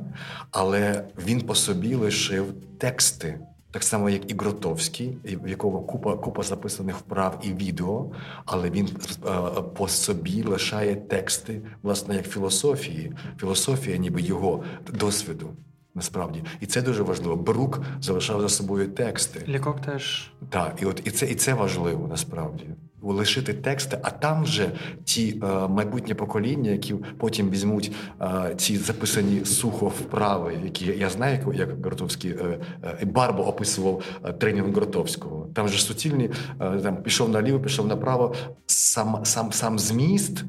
[0.51, 3.39] але він по собі лишив тексти.
[3.71, 8.11] Так само, як і Гротовський, в якого купа купа записаних вправ і відео,
[8.45, 8.89] але він
[9.27, 13.13] е, по собі лишає тексти, власне, як філософії.
[13.41, 15.51] Філософія, ніби його досвіду.
[15.95, 17.37] Насправді, і це дуже важливо.
[17.37, 19.45] Брук залишав за собою тексти.
[19.49, 22.67] Лікок теж так, і от і це і це важливо насправді
[23.03, 24.71] лишити тексти, а там вже
[25.05, 31.53] ті е, майбутнє покоління, які потім візьмуть е, ці записані сухо вправи, які я знаю,
[31.55, 35.49] як Гротовський е, е, Барбо описував е, тренінг Гротовського.
[35.55, 38.35] Там же суцільні е, там пішов наліво, пішов направо.
[38.67, 40.45] Сам сам сам зміст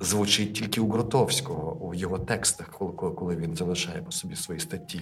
[0.00, 5.00] звучить тільки у Гротовського у його текстах, коли коли він залишає по собі свої статті.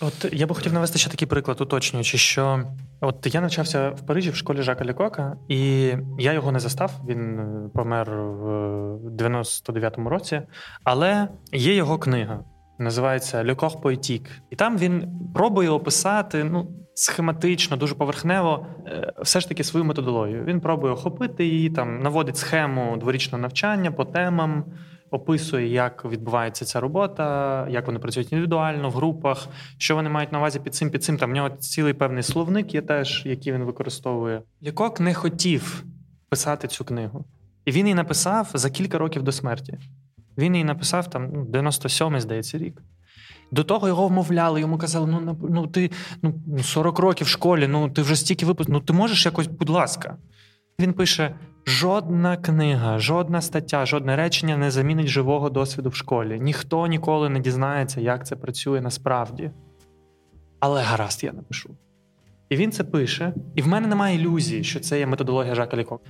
[0.00, 2.62] От я би хотів навести ще такий приклад, уточнюючи, що
[3.00, 6.92] от я навчався в Парижі в школі Жака Лікока, і я його не застав.
[7.08, 8.44] Він е, помер в
[9.08, 10.42] 99-му році,
[10.84, 12.44] але є його книга.
[12.78, 14.30] Називається Льокох Поетік.
[14.50, 16.68] І там він пробує описати ну,
[17.00, 20.44] схематично, дуже поверхнево, е, все ж таки свою методологію.
[20.44, 24.64] Він пробує охопити її, там наводить схему дворічного навчання по темам,
[25.10, 30.38] описує, як відбувається ця робота, як вони працюють індивідуально, в групах, що вони мають на
[30.38, 31.18] увазі під цим під цим.
[31.18, 34.42] Там в нього цілий певний словник є теж, який він використовує.
[34.62, 35.84] Лікок не хотів
[36.28, 37.24] писати цю книгу.
[37.64, 39.78] І він її написав за кілька років до смерті.
[40.38, 42.82] Він її написав там ну, 97-й, здається, рік.
[43.50, 45.90] До того його вмовляли, йому казали: ну ну ти
[46.22, 49.68] ну 40 років в школі, ну ти вже стільки випустив, ну ти можеш якось, будь
[49.68, 50.16] ласка.
[50.80, 51.34] Він пише:
[51.66, 56.40] жодна книга, жодна стаття, жодне речення не замінить живого досвіду в школі.
[56.40, 59.50] Ніхто ніколи не дізнається, як це працює насправді.
[60.60, 61.70] Але гаразд, я напишу.
[62.48, 66.00] І він це пише, і в мене немає ілюзії, що це є методологія Жака Ліко.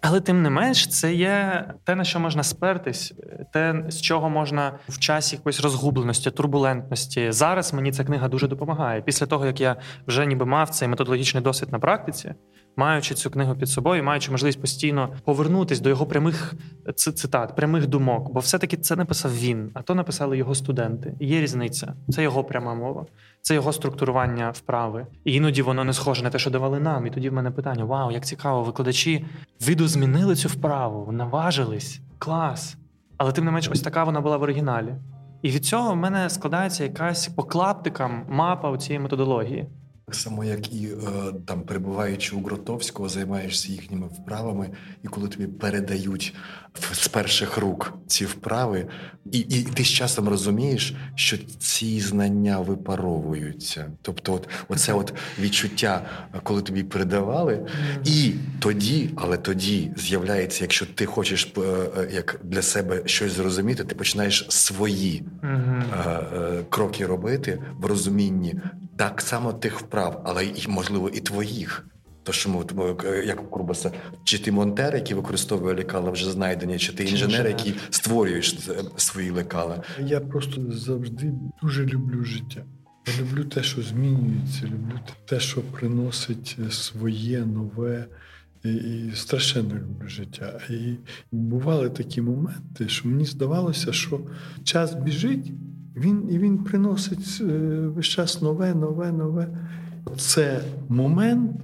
[0.00, 3.14] Але тим не менш, це є те, на що можна спертись,
[3.52, 7.32] те, з чого можна в часі якоїсь розгубленості, турбулентності.
[7.32, 9.02] Зараз мені ця книга дуже допомагає.
[9.02, 12.34] Після того, як я вже ніби мав цей методологічний досвід на практиці,
[12.78, 16.54] маючи цю книгу під собою, маючи можливість постійно повернутись до його прямих
[16.94, 21.14] цитат, прямих думок, бо все-таки це написав він, а то написали його студенти.
[21.20, 21.94] Є різниця.
[22.08, 23.06] Це його пряма мова,
[23.42, 25.06] це його структурування вправи.
[25.24, 27.06] І іноді воно не схоже на те, що давали нам.
[27.06, 29.24] І тоді в мене питання: Вау, як цікаво, викладачі
[29.66, 32.76] видозмінили цю вправу, наважились, клас.
[33.16, 34.94] Але тим не менш, ось така вона була в оригіналі.
[35.42, 39.66] І від цього в мене складається якась по клаптикам мапа у цієї методології.
[40.08, 44.70] Так само, як і е, там перебуваючи у Гротовського, займаєшся їхніми вправами,
[45.04, 46.34] і коли тобі передають
[46.92, 48.86] з перших рук ці вправи,
[49.32, 53.92] і і ти з часом розумієш, що ці знання випаровуються.
[54.02, 56.06] Тобто, от оце от відчуття,
[56.42, 57.66] коли тобі передавали,
[58.04, 63.84] і тоді, але тоді з'являється, якщо ти хочеш е, е, як для себе щось зрозуміти,
[63.84, 65.24] ти починаєш свої
[66.70, 68.54] кроки робити в розумінні.
[68.98, 71.86] Так само тих вправ, але й можливо і твоїх.
[72.22, 72.64] То що ми
[73.26, 73.92] як Курбаса,
[74.24, 79.30] чи ти монтер, який використовує лекала вже знайдені, чи ти інженер, який створюєш е, свої
[79.30, 79.82] лекала?
[80.00, 81.32] Я просто завжди
[81.62, 82.62] дуже люблю життя.
[83.06, 88.06] Я люблю те, що змінюється, люблю те, що приносить своє нове.
[88.64, 90.60] І, страшенно люблю життя.
[90.70, 90.94] І
[91.32, 94.20] бували такі моменти, що мені здавалося, що
[94.64, 95.52] час біжить.
[95.96, 97.44] Він і він приносить е,
[97.86, 99.48] весь час нове, нове, нове.
[100.16, 101.60] Це момент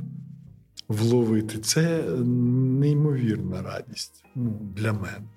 [0.88, 2.02] вловити, це
[2.80, 5.28] неймовірна радість ну, для мене.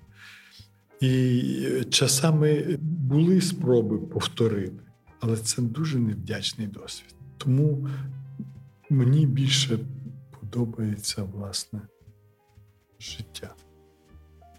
[1.00, 4.82] І часами були спроби повторити,
[5.20, 7.14] але це дуже невдячний досвід.
[7.36, 7.88] Тому
[8.90, 9.78] мені більше
[10.40, 11.80] подобається власне
[13.00, 13.54] життя,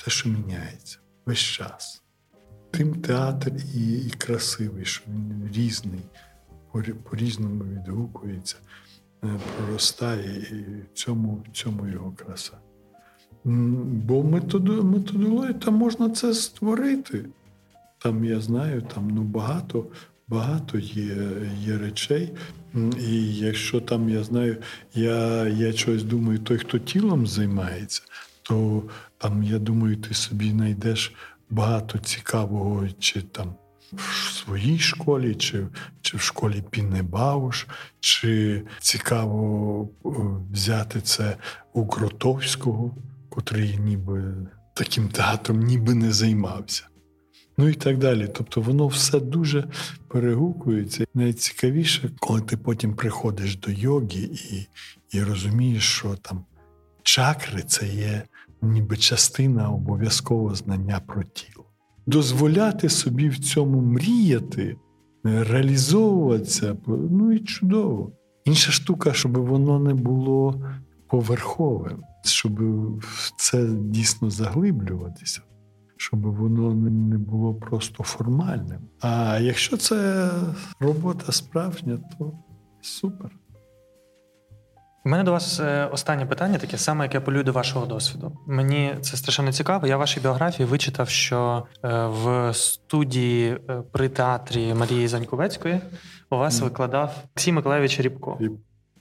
[0.06, 2.04] те, що міняється весь час.
[2.72, 6.02] Тим театр і, і красивий, що він різний,
[7.04, 8.56] по-різному відгукується,
[9.24, 9.28] е,
[9.58, 10.56] проростає, і
[10.94, 12.58] в цьому в цьому його краса.
[13.44, 17.26] Бо методологію там можна це створити.
[18.00, 19.86] Там я знаю, там ну багато
[20.28, 21.16] багато є
[21.60, 22.34] є речей.
[23.00, 24.58] І якщо там я знаю,
[24.94, 28.02] я я щось думаю, той, хто тілом займається,
[28.42, 28.84] то
[29.18, 31.14] там, я думаю, ти собі знайдеш
[31.50, 33.56] багато цікавого, чи там
[33.94, 35.68] в своїй школі, чи
[36.02, 37.68] чи в школі Піннебауш,
[38.00, 40.10] чи цікаво е,
[40.52, 41.38] взяти це
[41.74, 42.96] у Кротовського,
[43.30, 44.34] котрий ніби
[44.74, 46.84] таким театром ніби не займався.
[47.58, 48.30] Ну і так далі.
[48.34, 49.68] Тобто воно все дуже
[50.08, 51.06] перегукується.
[51.14, 54.68] Найцікавіше, коли ти потім приходиш до йоги і,
[55.12, 56.46] і розумієш, що там
[57.04, 58.24] чакри це є
[58.62, 61.59] ніби частина обов'язкового знання про тіло.
[62.10, 64.78] Дозволяти собі в цьому мріяти
[65.24, 68.12] реалізовуватися, ну і чудово.
[68.46, 70.66] Інша штука, щоб воно не було
[71.08, 72.62] поверховим, щоб
[73.38, 75.42] це дійсно заглиблюватися,
[75.98, 78.82] щоб воно не було просто формальним.
[79.02, 80.30] А якщо це
[80.80, 82.32] робота справжня, то
[82.82, 83.39] супер.
[85.06, 88.38] У мене до вас е, останнє питання, таке саме, яке полює до вашого досвіду.
[88.48, 89.88] Мені це страшенно цікаво.
[89.88, 95.82] Я в вашій біографії вичитав, що е, в студії е, при театрі Марії Заньковецької
[96.30, 98.40] у вас викладав Олексій Миколаївич Рібко.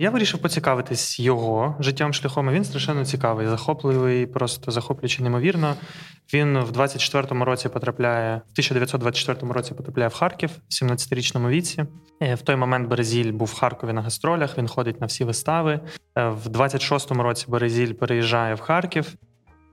[0.01, 2.51] Я вирішив поцікавитись його життям шляхом.
[2.51, 5.74] Він страшенно цікавий, захопливий, просто захоплюючи неймовірно.
[6.34, 11.84] Він в 24-му році потрапляє, в 1924 році потрапляє в Харків в 17-річному віці.
[12.22, 14.59] Е, в той момент Березіль був в Харкові на гастролях.
[14.59, 15.80] Він ходить на всі вистави.
[16.16, 19.14] Е, в 26-му році Березіль переїжджає в Харків.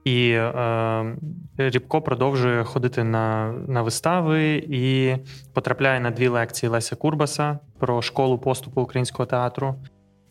[0.04, 1.16] І е,
[1.58, 5.16] Рібко продовжує ходити на на вистави і
[5.54, 9.74] потрапляє на дві лекції Леся Курбаса про школу поступу українського театру.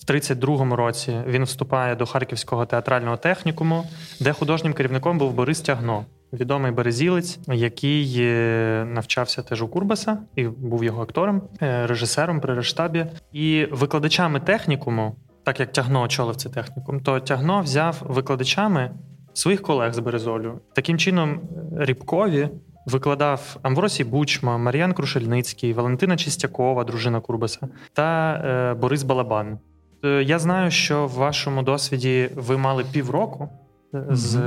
[0.07, 3.85] В 32-му році він вступає до Харківського театрального технікуму,
[4.19, 10.47] де художнім керівником був Борис Тягно, відомий березілець, який е, навчався теж у Курбаса і
[10.47, 13.05] був його актором, е, режисером при рештабі.
[13.33, 18.91] І викладачами технікуму, так як Тягно очолив цей технікум, то Тягно взяв викладачами
[19.33, 20.59] своїх колег з Березолю.
[20.73, 21.41] Таким чином,
[21.77, 22.49] Рібкові.
[22.85, 29.59] Викладав Амвросій Бучма, Мар'ян Крушельницький, Валентина Чистякова, дружина Курбаса, та е, Борис Балабан.
[30.03, 33.49] Е, я знаю, що в вашому досвіді ви мали півроку
[33.93, 34.39] е, з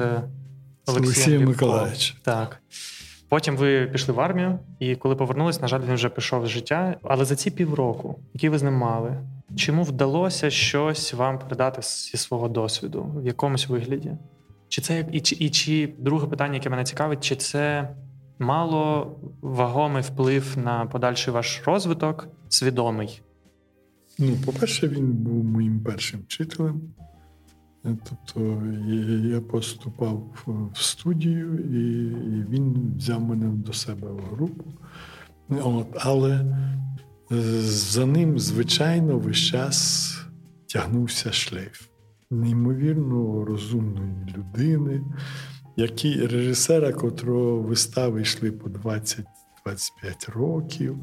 [0.86, 2.16] Олексієм Миколаївичем.
[2.22, 2.60] Так.
[3.28, 6.96] Потім ви пішли в армію, і коли повернулись, на жаль, він вже пішов з життя.
[7.02, 9.20] Але за ці півроку, які ви з ним мали,
[9.56, 14.12] чому вдалося щось вам передати зі свого досвіду в якомусь вигляді?
[14.68, 17.88] Чи це і чи, і чи друге питання, яке мене цікавить, чи це
[18.38, 23.22] мало вагомий вплив на подальший ваш розвиток, свідомий?
[24.18, 26.80] Ну, по-перше, він був моїм першим вчителем.
[27.84, 28.62] Е, тобто
[29.28, 30.44] я поступав
[30.74, 32.12] в студію, і
[32.50, 34.64] він взяв мене до себе в групу.
[35.48, 36.32] От, Але
[37.32, 40.14] е, за ним, звичайно, весь час
[40.66, 41.88] тягнувся шлейф
[42.30, 45.02] неймовірно розумної людини,
[45.76, 49.24] які режисера, котрого вистави йшли по 20-25
[50.32, 50.98] років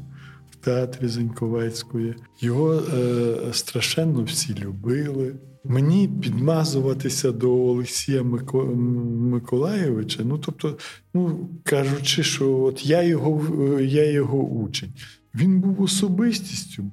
[0.66, 2.14] театрі Зеньковецької.
[2.40, 5.34] Його е, страшенно всі любили.
[5.64, 8.66] Мені підмазуватися до Олексія Мико...
[9.32, 10.78] Миколаєвича, ну тобто,
[11.14, 14.92] ну кажучи, що от я його я його учень.
[15.34, 16.84] Він був особистістю,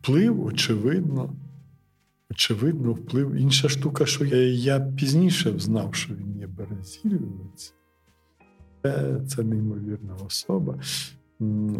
[0.00, 1.32] вплив, очевидно.
[2.30, 3.34] Очевидно, вплив.
[3.34, 7.74] Інша штука, що я я пізніше знав, що він є березілівець.
[8.82, 10.78] Це, це неймовірна особа.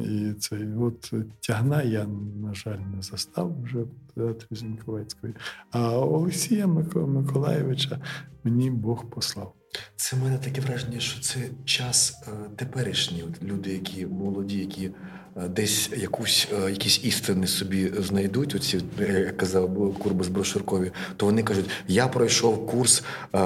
[0.05, 2.07] І цей от тягна я,
[2.43, 5.35] на жаль, не застав вже в театрі Зіньковецької.
[5.71, 7.99] А Олексія Миколаєвича
[8.45, 9.55] мені Бог послав.
[9.97, 13.23] Це в мене таке враження, що це час е, теперішній.
[13.23, 14.91] От Люди, які молоді, які
[15.37, 21.71] десь якусь е, якісь істини собі знайдуть, оці як казав Курбас Брошуркові, то вони кажуть:
[21.89, 23.03] я пройшов курс
[23.35, 23.39] е,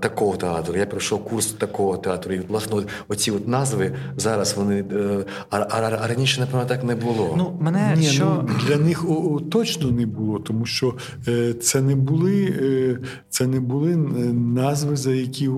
[0.00, 2.34] такого театру, я пройшов курс такого театру.
[2.34, 6.94] І власне оці от назви зараз вони е, а, а, а раніше, напевно, так не
[6.94, 7.34] було.
[7.36, 10.94] Ну мене Ні, що ну, для них о, о, точно не було, тому що
[11.28, 13.96] е, це не були е, це не були
[14.32, 15.48] назви, за які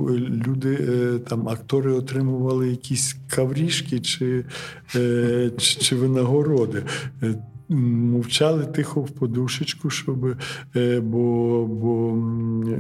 [0.47, 0.79] люди
[1.29, 4.45] там актори отримували якісь каврішки чи.
[5.59, 6.85] чи чи винагороди.
[7.23, 7.35] Е,
[7.69, 10.37] мовчали тихо в подушечку, щоб
[10.77, 12.17] е, бо бо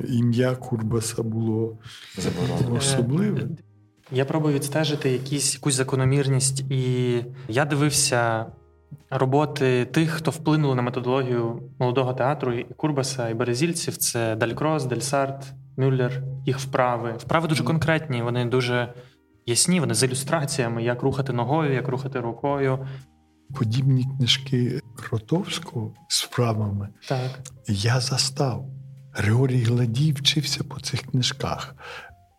[0.09, 1.78] ім'я Курбаса було
[2.18, 2.76] Заборонено.
[2.76, 3.49] особливе.
[4.12, 7.14] Я пробую відстежити якісь, якусь закономірність, і
[7.49, 8.47] я дивився
[9.11, 13.97] роботи тих, хто вплинули на методологію молодого театру і Курбаса, і Березільців.
[13.97, 17.14] Це Далькрос, Дельсарт, Мюллер, їх вправи.
[17.18, 18.93] Вправи дуже конкретні, вони дуже
[19.51, 22.86] ясні, вони з ілюстраціями, як рухати ногою, як рухати рукою.
[23.55, 27.40] Подібні книжки Кротовського з вправами так.
[27.68, 28.66] я застав.
[29.12, 31.74] Григорій Гладій вчився по цих книжках.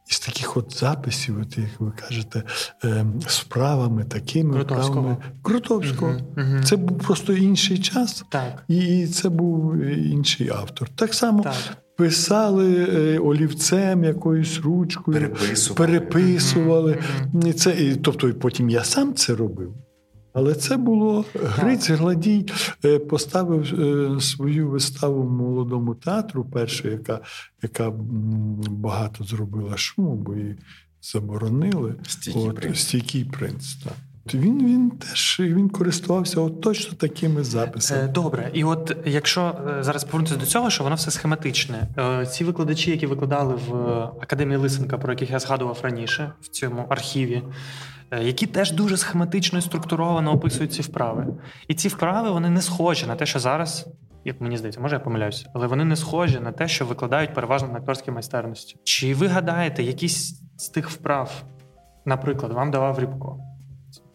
[0.09, 2.43] Із таких от записів, от, як ви кажете,
[2.84, 5.18] ем, справами такими Крутовського.
[5.41, 6.12] Крутовського.
[6.12, 6.64] Угу.
[6.64, 8.64] Це був просто інший час, так.
[8.68, 10.89] і це був інший автор.
[10.89, 15.88] Так само так писали е, олівцем, якоюсь ручкою, переписували.
[15.88, 16.99] переписували.
[17.34, 17.54] Mm-hmm.
[17.54, 19.74] Це, і, Тобто потім я сам це робив.
[20.34, 22.45] Але це було Гриць Гладій
[22.86, 27.20] е, поставив е, свою виставу в молодому театру, першу, яка
[27.64, 27.93] яка
[28.70, 30.56] багато зробила шуму, бо її
[31.02, 31.95] заборонили.
[32.08, 32.80] Стійкий От, принц.
[32.80, 33.93] Стійкий принц так.
[34.34, 38.07] Він він теж він користувався от точно такими записами.
[38.07, 41.88] Добре, і от якщо зараз повернутися до цього, що воно все схематичне.
[42.32, 43.74] Ці викладачі, які викладали в
[44.22, 47.43] академії Лисенка, про яких я згадував раніше в цьому архіві,
[48.22, 51.28] які теж дуже схематично і структуровано описують ці вправи.
[51.67, 53.88] І ці вправи вони не схожі на те, що зараз
[54.26, 57.67] як мені здається, може я помиляюся, але вони не схожі на те, що викладають переважно
[57.67, 58.76] на акторській майстерності.
[58.84, 61.43] Чи ви гадаєте, якісь з тих вправ,
[62.05, 63.39] наприклад, вам давав Рібко?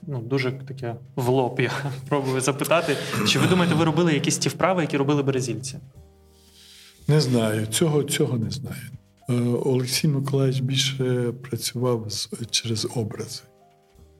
[0.07, 1.73] Ну, дуже таке в лоб я
[2.09, 2.97] пробую запитати.
[3.27, 5.79] Чи ви думаєте, ви робили якісь ті вправи, які робили березільці?
[7.09, 8.83] Не знаю, цього цього не знаю.
[9.29, 9.33] Е,
[9.65, 13.43] Олексій Миколаївич більше працював з, через образи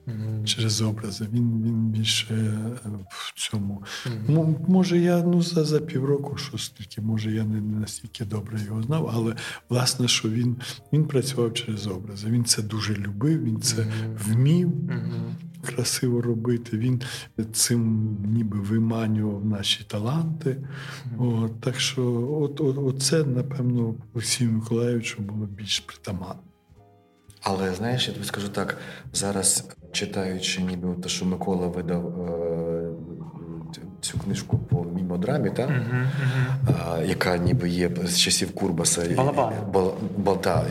[0.07, 0.43] mm-hmm.
[0.43, 1.27] через образи.
[1.33, 3.83] Він він більше е, в цьому.
[4.05, 4.55] Mm-hmm.
[4.67, 9.09] Може, я ну за за півроку, що стільки, може, я не настільки добре його знав,
[9.13, 9.35] але
[9.69, 10.57] власне, що він
[10.93, 12.27] він працював через образи.
[12.29, 14.17] Він це дуже любив, він це mm-hmm.
[14.17, 14.71] вмів.
[15.65, 17.01] Красиво робити, він
[17.53, 20.57] цим ніби виманював наші таланти.
[21.17, 26.39] От, Так що, от, от, от це, напевно, Олексію Миколаївичу було більш притаманно.
[27.41, 28.77] Але знаєш, я тобі скажу так:
[29.13, 32.76] зараз читаючи, ніби те, що Микола видав е,
[34.01, 35.61] цю книжку по мімодрамі, та?
[35.61, 36.07] Uh-huh,
[36.67, 37.09] uh-huh.
[37.09, 39.01] яка ніби є з часів Курбаса,
[40.17, 40.65] Балта,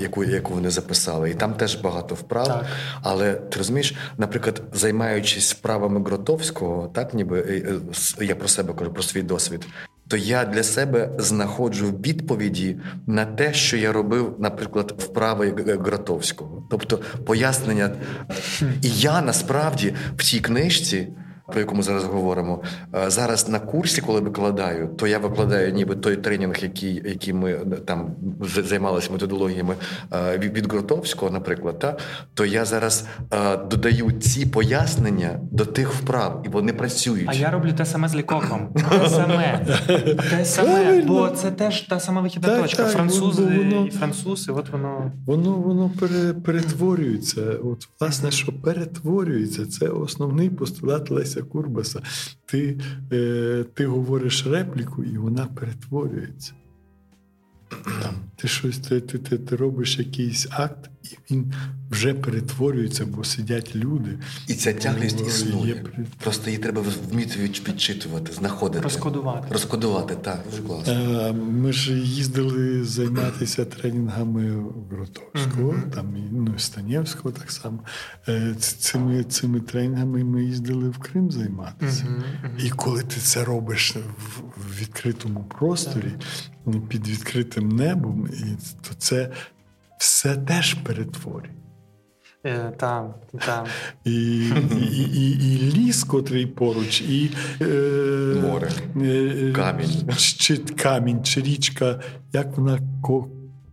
[0.00, 1.30] яку яку вони записали.
[1.30, 2.46] І там теж багато вправ.
[2.46, 2.66] Так.
[3.02, 7.74] Але ти розумієш, наприклад, займаючись вправами Гротовського, так ніби е,
[8.20, 9.66] е, я про себе кажу, про свій досвід
[10.12, 12.76] то я для себе знаходжу відповіді
[13.06, 15.54] на те, що я робив, наприклад, вправи
[15.84, 16.66] Гратовського.
[16.70, 17.90] Тобто пояснення.
[18.82, 21.08] І я насправді в цій книжці
[21.46, 22.62] про яку ми зараз говоримо.
[22.94, 27.52] Е, зараз на курсі, коли викладаю, то я викладаю ніби той тренінг, який який ми
[27.52, 28.10] е, там
[28.64, 29.74] займалися методологіями
[30.12, 31.96] е, від Гротовського, наприклад, та
[32.34, 33.06] то я зараз
[33.70, 37.28] додаю ці пояснення до тих вправ, і вони працюють.
[37.28, 38.68] А я роблю те саме з лікоком.
[38.90, 39.66] Те саме,
[40.30, 42.82] те саме, бо це теж та сама вихідна так, точка.
[42.82, 45.90] Так, Французи воно, і французи, от воно воно воно
[46.44, 47.40] перетворюється.
[47.64, 52.02] От власне, що перетворюється, це основний постулат Леся Курбаса,
[52.46, 52.80] ти,
[53.12, 56.52] е, ти говориш репліку, і вона перетворюється.
[58.36, 61.52] Ти щось ти, ти, ти, ти робиш якийсь акт, і він
[61.90, 64.18] вже перетворюється, бо сидять люди.
[64.48, 65.74] І ця тяглість існує.
[65.74, 66.06] Є...
[66.22, 68.84] Просто її треба вміти відчитувати, знаходити.
[68.84, 69.46] Розкодувати.
[69.50, 70.92] Розкодувати, так, дуже класно.
[70.92, 75.90] Е, ми ж їздили займатися тренінгами Гротовського, mm-hmm.
[75.90, 77.78] там і ну, Станєвського так само.
[78.28, 82.06] Е, цими цими тренінгами ми їздили в Крим займатися.
[82.64, 83.96] І коли ти це робиш
[84.56, 86.12] в відкритому просторі,
[86.88, 88.44] під відкритим небом, і
[88.88, 89.30] то це
[90.02, 91.50] все теж перетворює.
[92.46, 93.14] Е, Там,
[93.46, 93.66] там.
[94.04, 94.12] І
[94.72, 97.30] і, і, і ліс, котрий поруч, і
[97.60, 97.66] е,
[98.42, 100.12] море, е, камінь.
[100.16, 102.00] Чи камінь, чи річка,
[102.32, 103.28] як вона ко,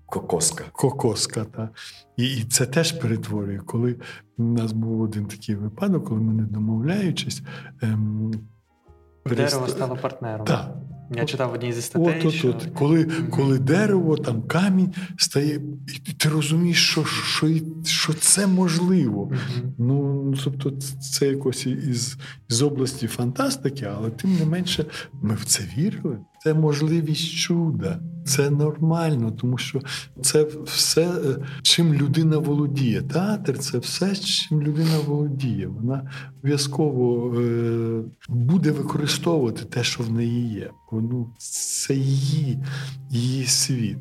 [0.06, 0.64] кокоска.
[0.72, 1.70] Кокоска, та.
[2.18, 3.60] І і це теж перетворює.
[3.60, 3.96] Коли
[4.38, 7.42] у нас був один такий випадок, коли ми не домовляючись.
[7.82, 8.32] Ем,
[9.26, 10.46] Дерево стало партнером.
[10.46, 10.76] Так.
[11.12, 12.20] Я читав в одній зі статей.
[12.20, 12.50] От, от, що...
[12.50, 12.68] от.
[12.74, 15.62] Коли коли дерево, там камінь стає,
[16.06, 17.48] і ти розумієш, що що,
[17.86, 19.26] що це можливо.
[19.26, 19.72] Mm-hmm.
[19.78, 22.18] Ну, Тобто, це якось із,
[22.50, 24.86] із області фантастики, але тим не менше,
[25.22, 26.18] ми в це вірили.
[26.44, 29.82] Це можливість чуда, це нормально, тому що
[30.22, 33.02] це все, е, чим людина володіє.
[33.02, 35.68] Театр це все, чим людина володіє.
[35.68, 40.70] Вона обов'язково е, буде використовувати те, що в неї є.
[40.92, 42.60] Ну, Це її,
[43.10, 43.98] її світ.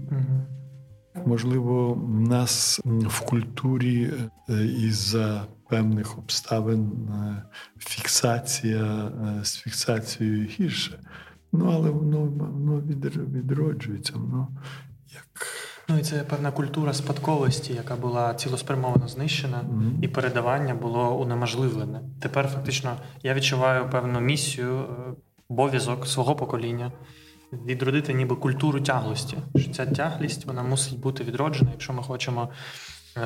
[1.26, 4.12] Можливо, в нас в культурі
[4.49, 6.93] е, із-за певних обставин
[7.78, 9.12] фіксація
[9.43, 10.99] з фіксацією гірше.
[11.53, 14.12] Ну, але воно воно відроджується.
[14.16, 14.49] Воно
[15.14, 15.46] як.
[15.88, 19.92] Ну і це певна культура спадковості, яка була цілоспрямовано знищена, mm-hmm.
[20.03, 22.01] і передавання було унеможливлене.
[22.20, 25.12] Тепер фактично я відчуваю певну місію, е,
[25.49, 26.92] обов'язок свого покоління
[27.53, 29.36] відродити ніби культуру тяглості.
[29.57, 32.49] Що Ця тяглість вона мусить бути відроджена, якщо ми хочемо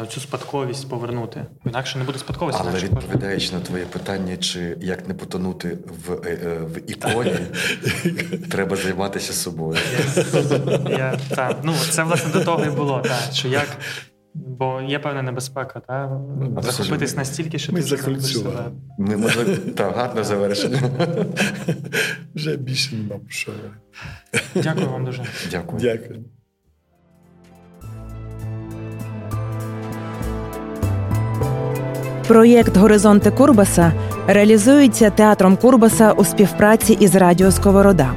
[0.08, 1.44] цю спадковість повернути.
[1.66, 2.62] Інакше не буде спадковості.
[2.64, 7.36] Але відповідаючи на твоє питання, чи як не потонути в е, е, в іконі,
[8.50, 9.78] треба займатися собою.
[10.88, 13.68] Я, так, ну, Це власне до того і було, так, що як.
[14.34, 16.20] Бо є певна небезпека, та
[16.58, 18.64] захопитись настільки, що ми ти закольцювали.
[18.98, 20.80] Ми може так, гарне завершення.
[22.34, 23.52] Вже більше нема про що.
[24.54, 25.24] Дякую вам дуже.
[25.50, 25.80] Дякую.
[25.80, 26.24] Дякую.
[32.32, 33.92] Проєкт Горизонти Курбаса
[34.26, 38.12] реалізується театром Курбаса у співпраці із Радіо Сковорода.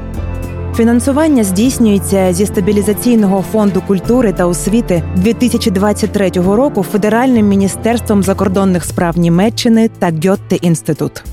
[0.76, 9.90] Фінансування здійснюється зі стабілізаційного фонду культури та освіти 2023 року Федеральним міністерством закордонних справ Німеччини
[10.00, 11.24] та Гьотте інститут.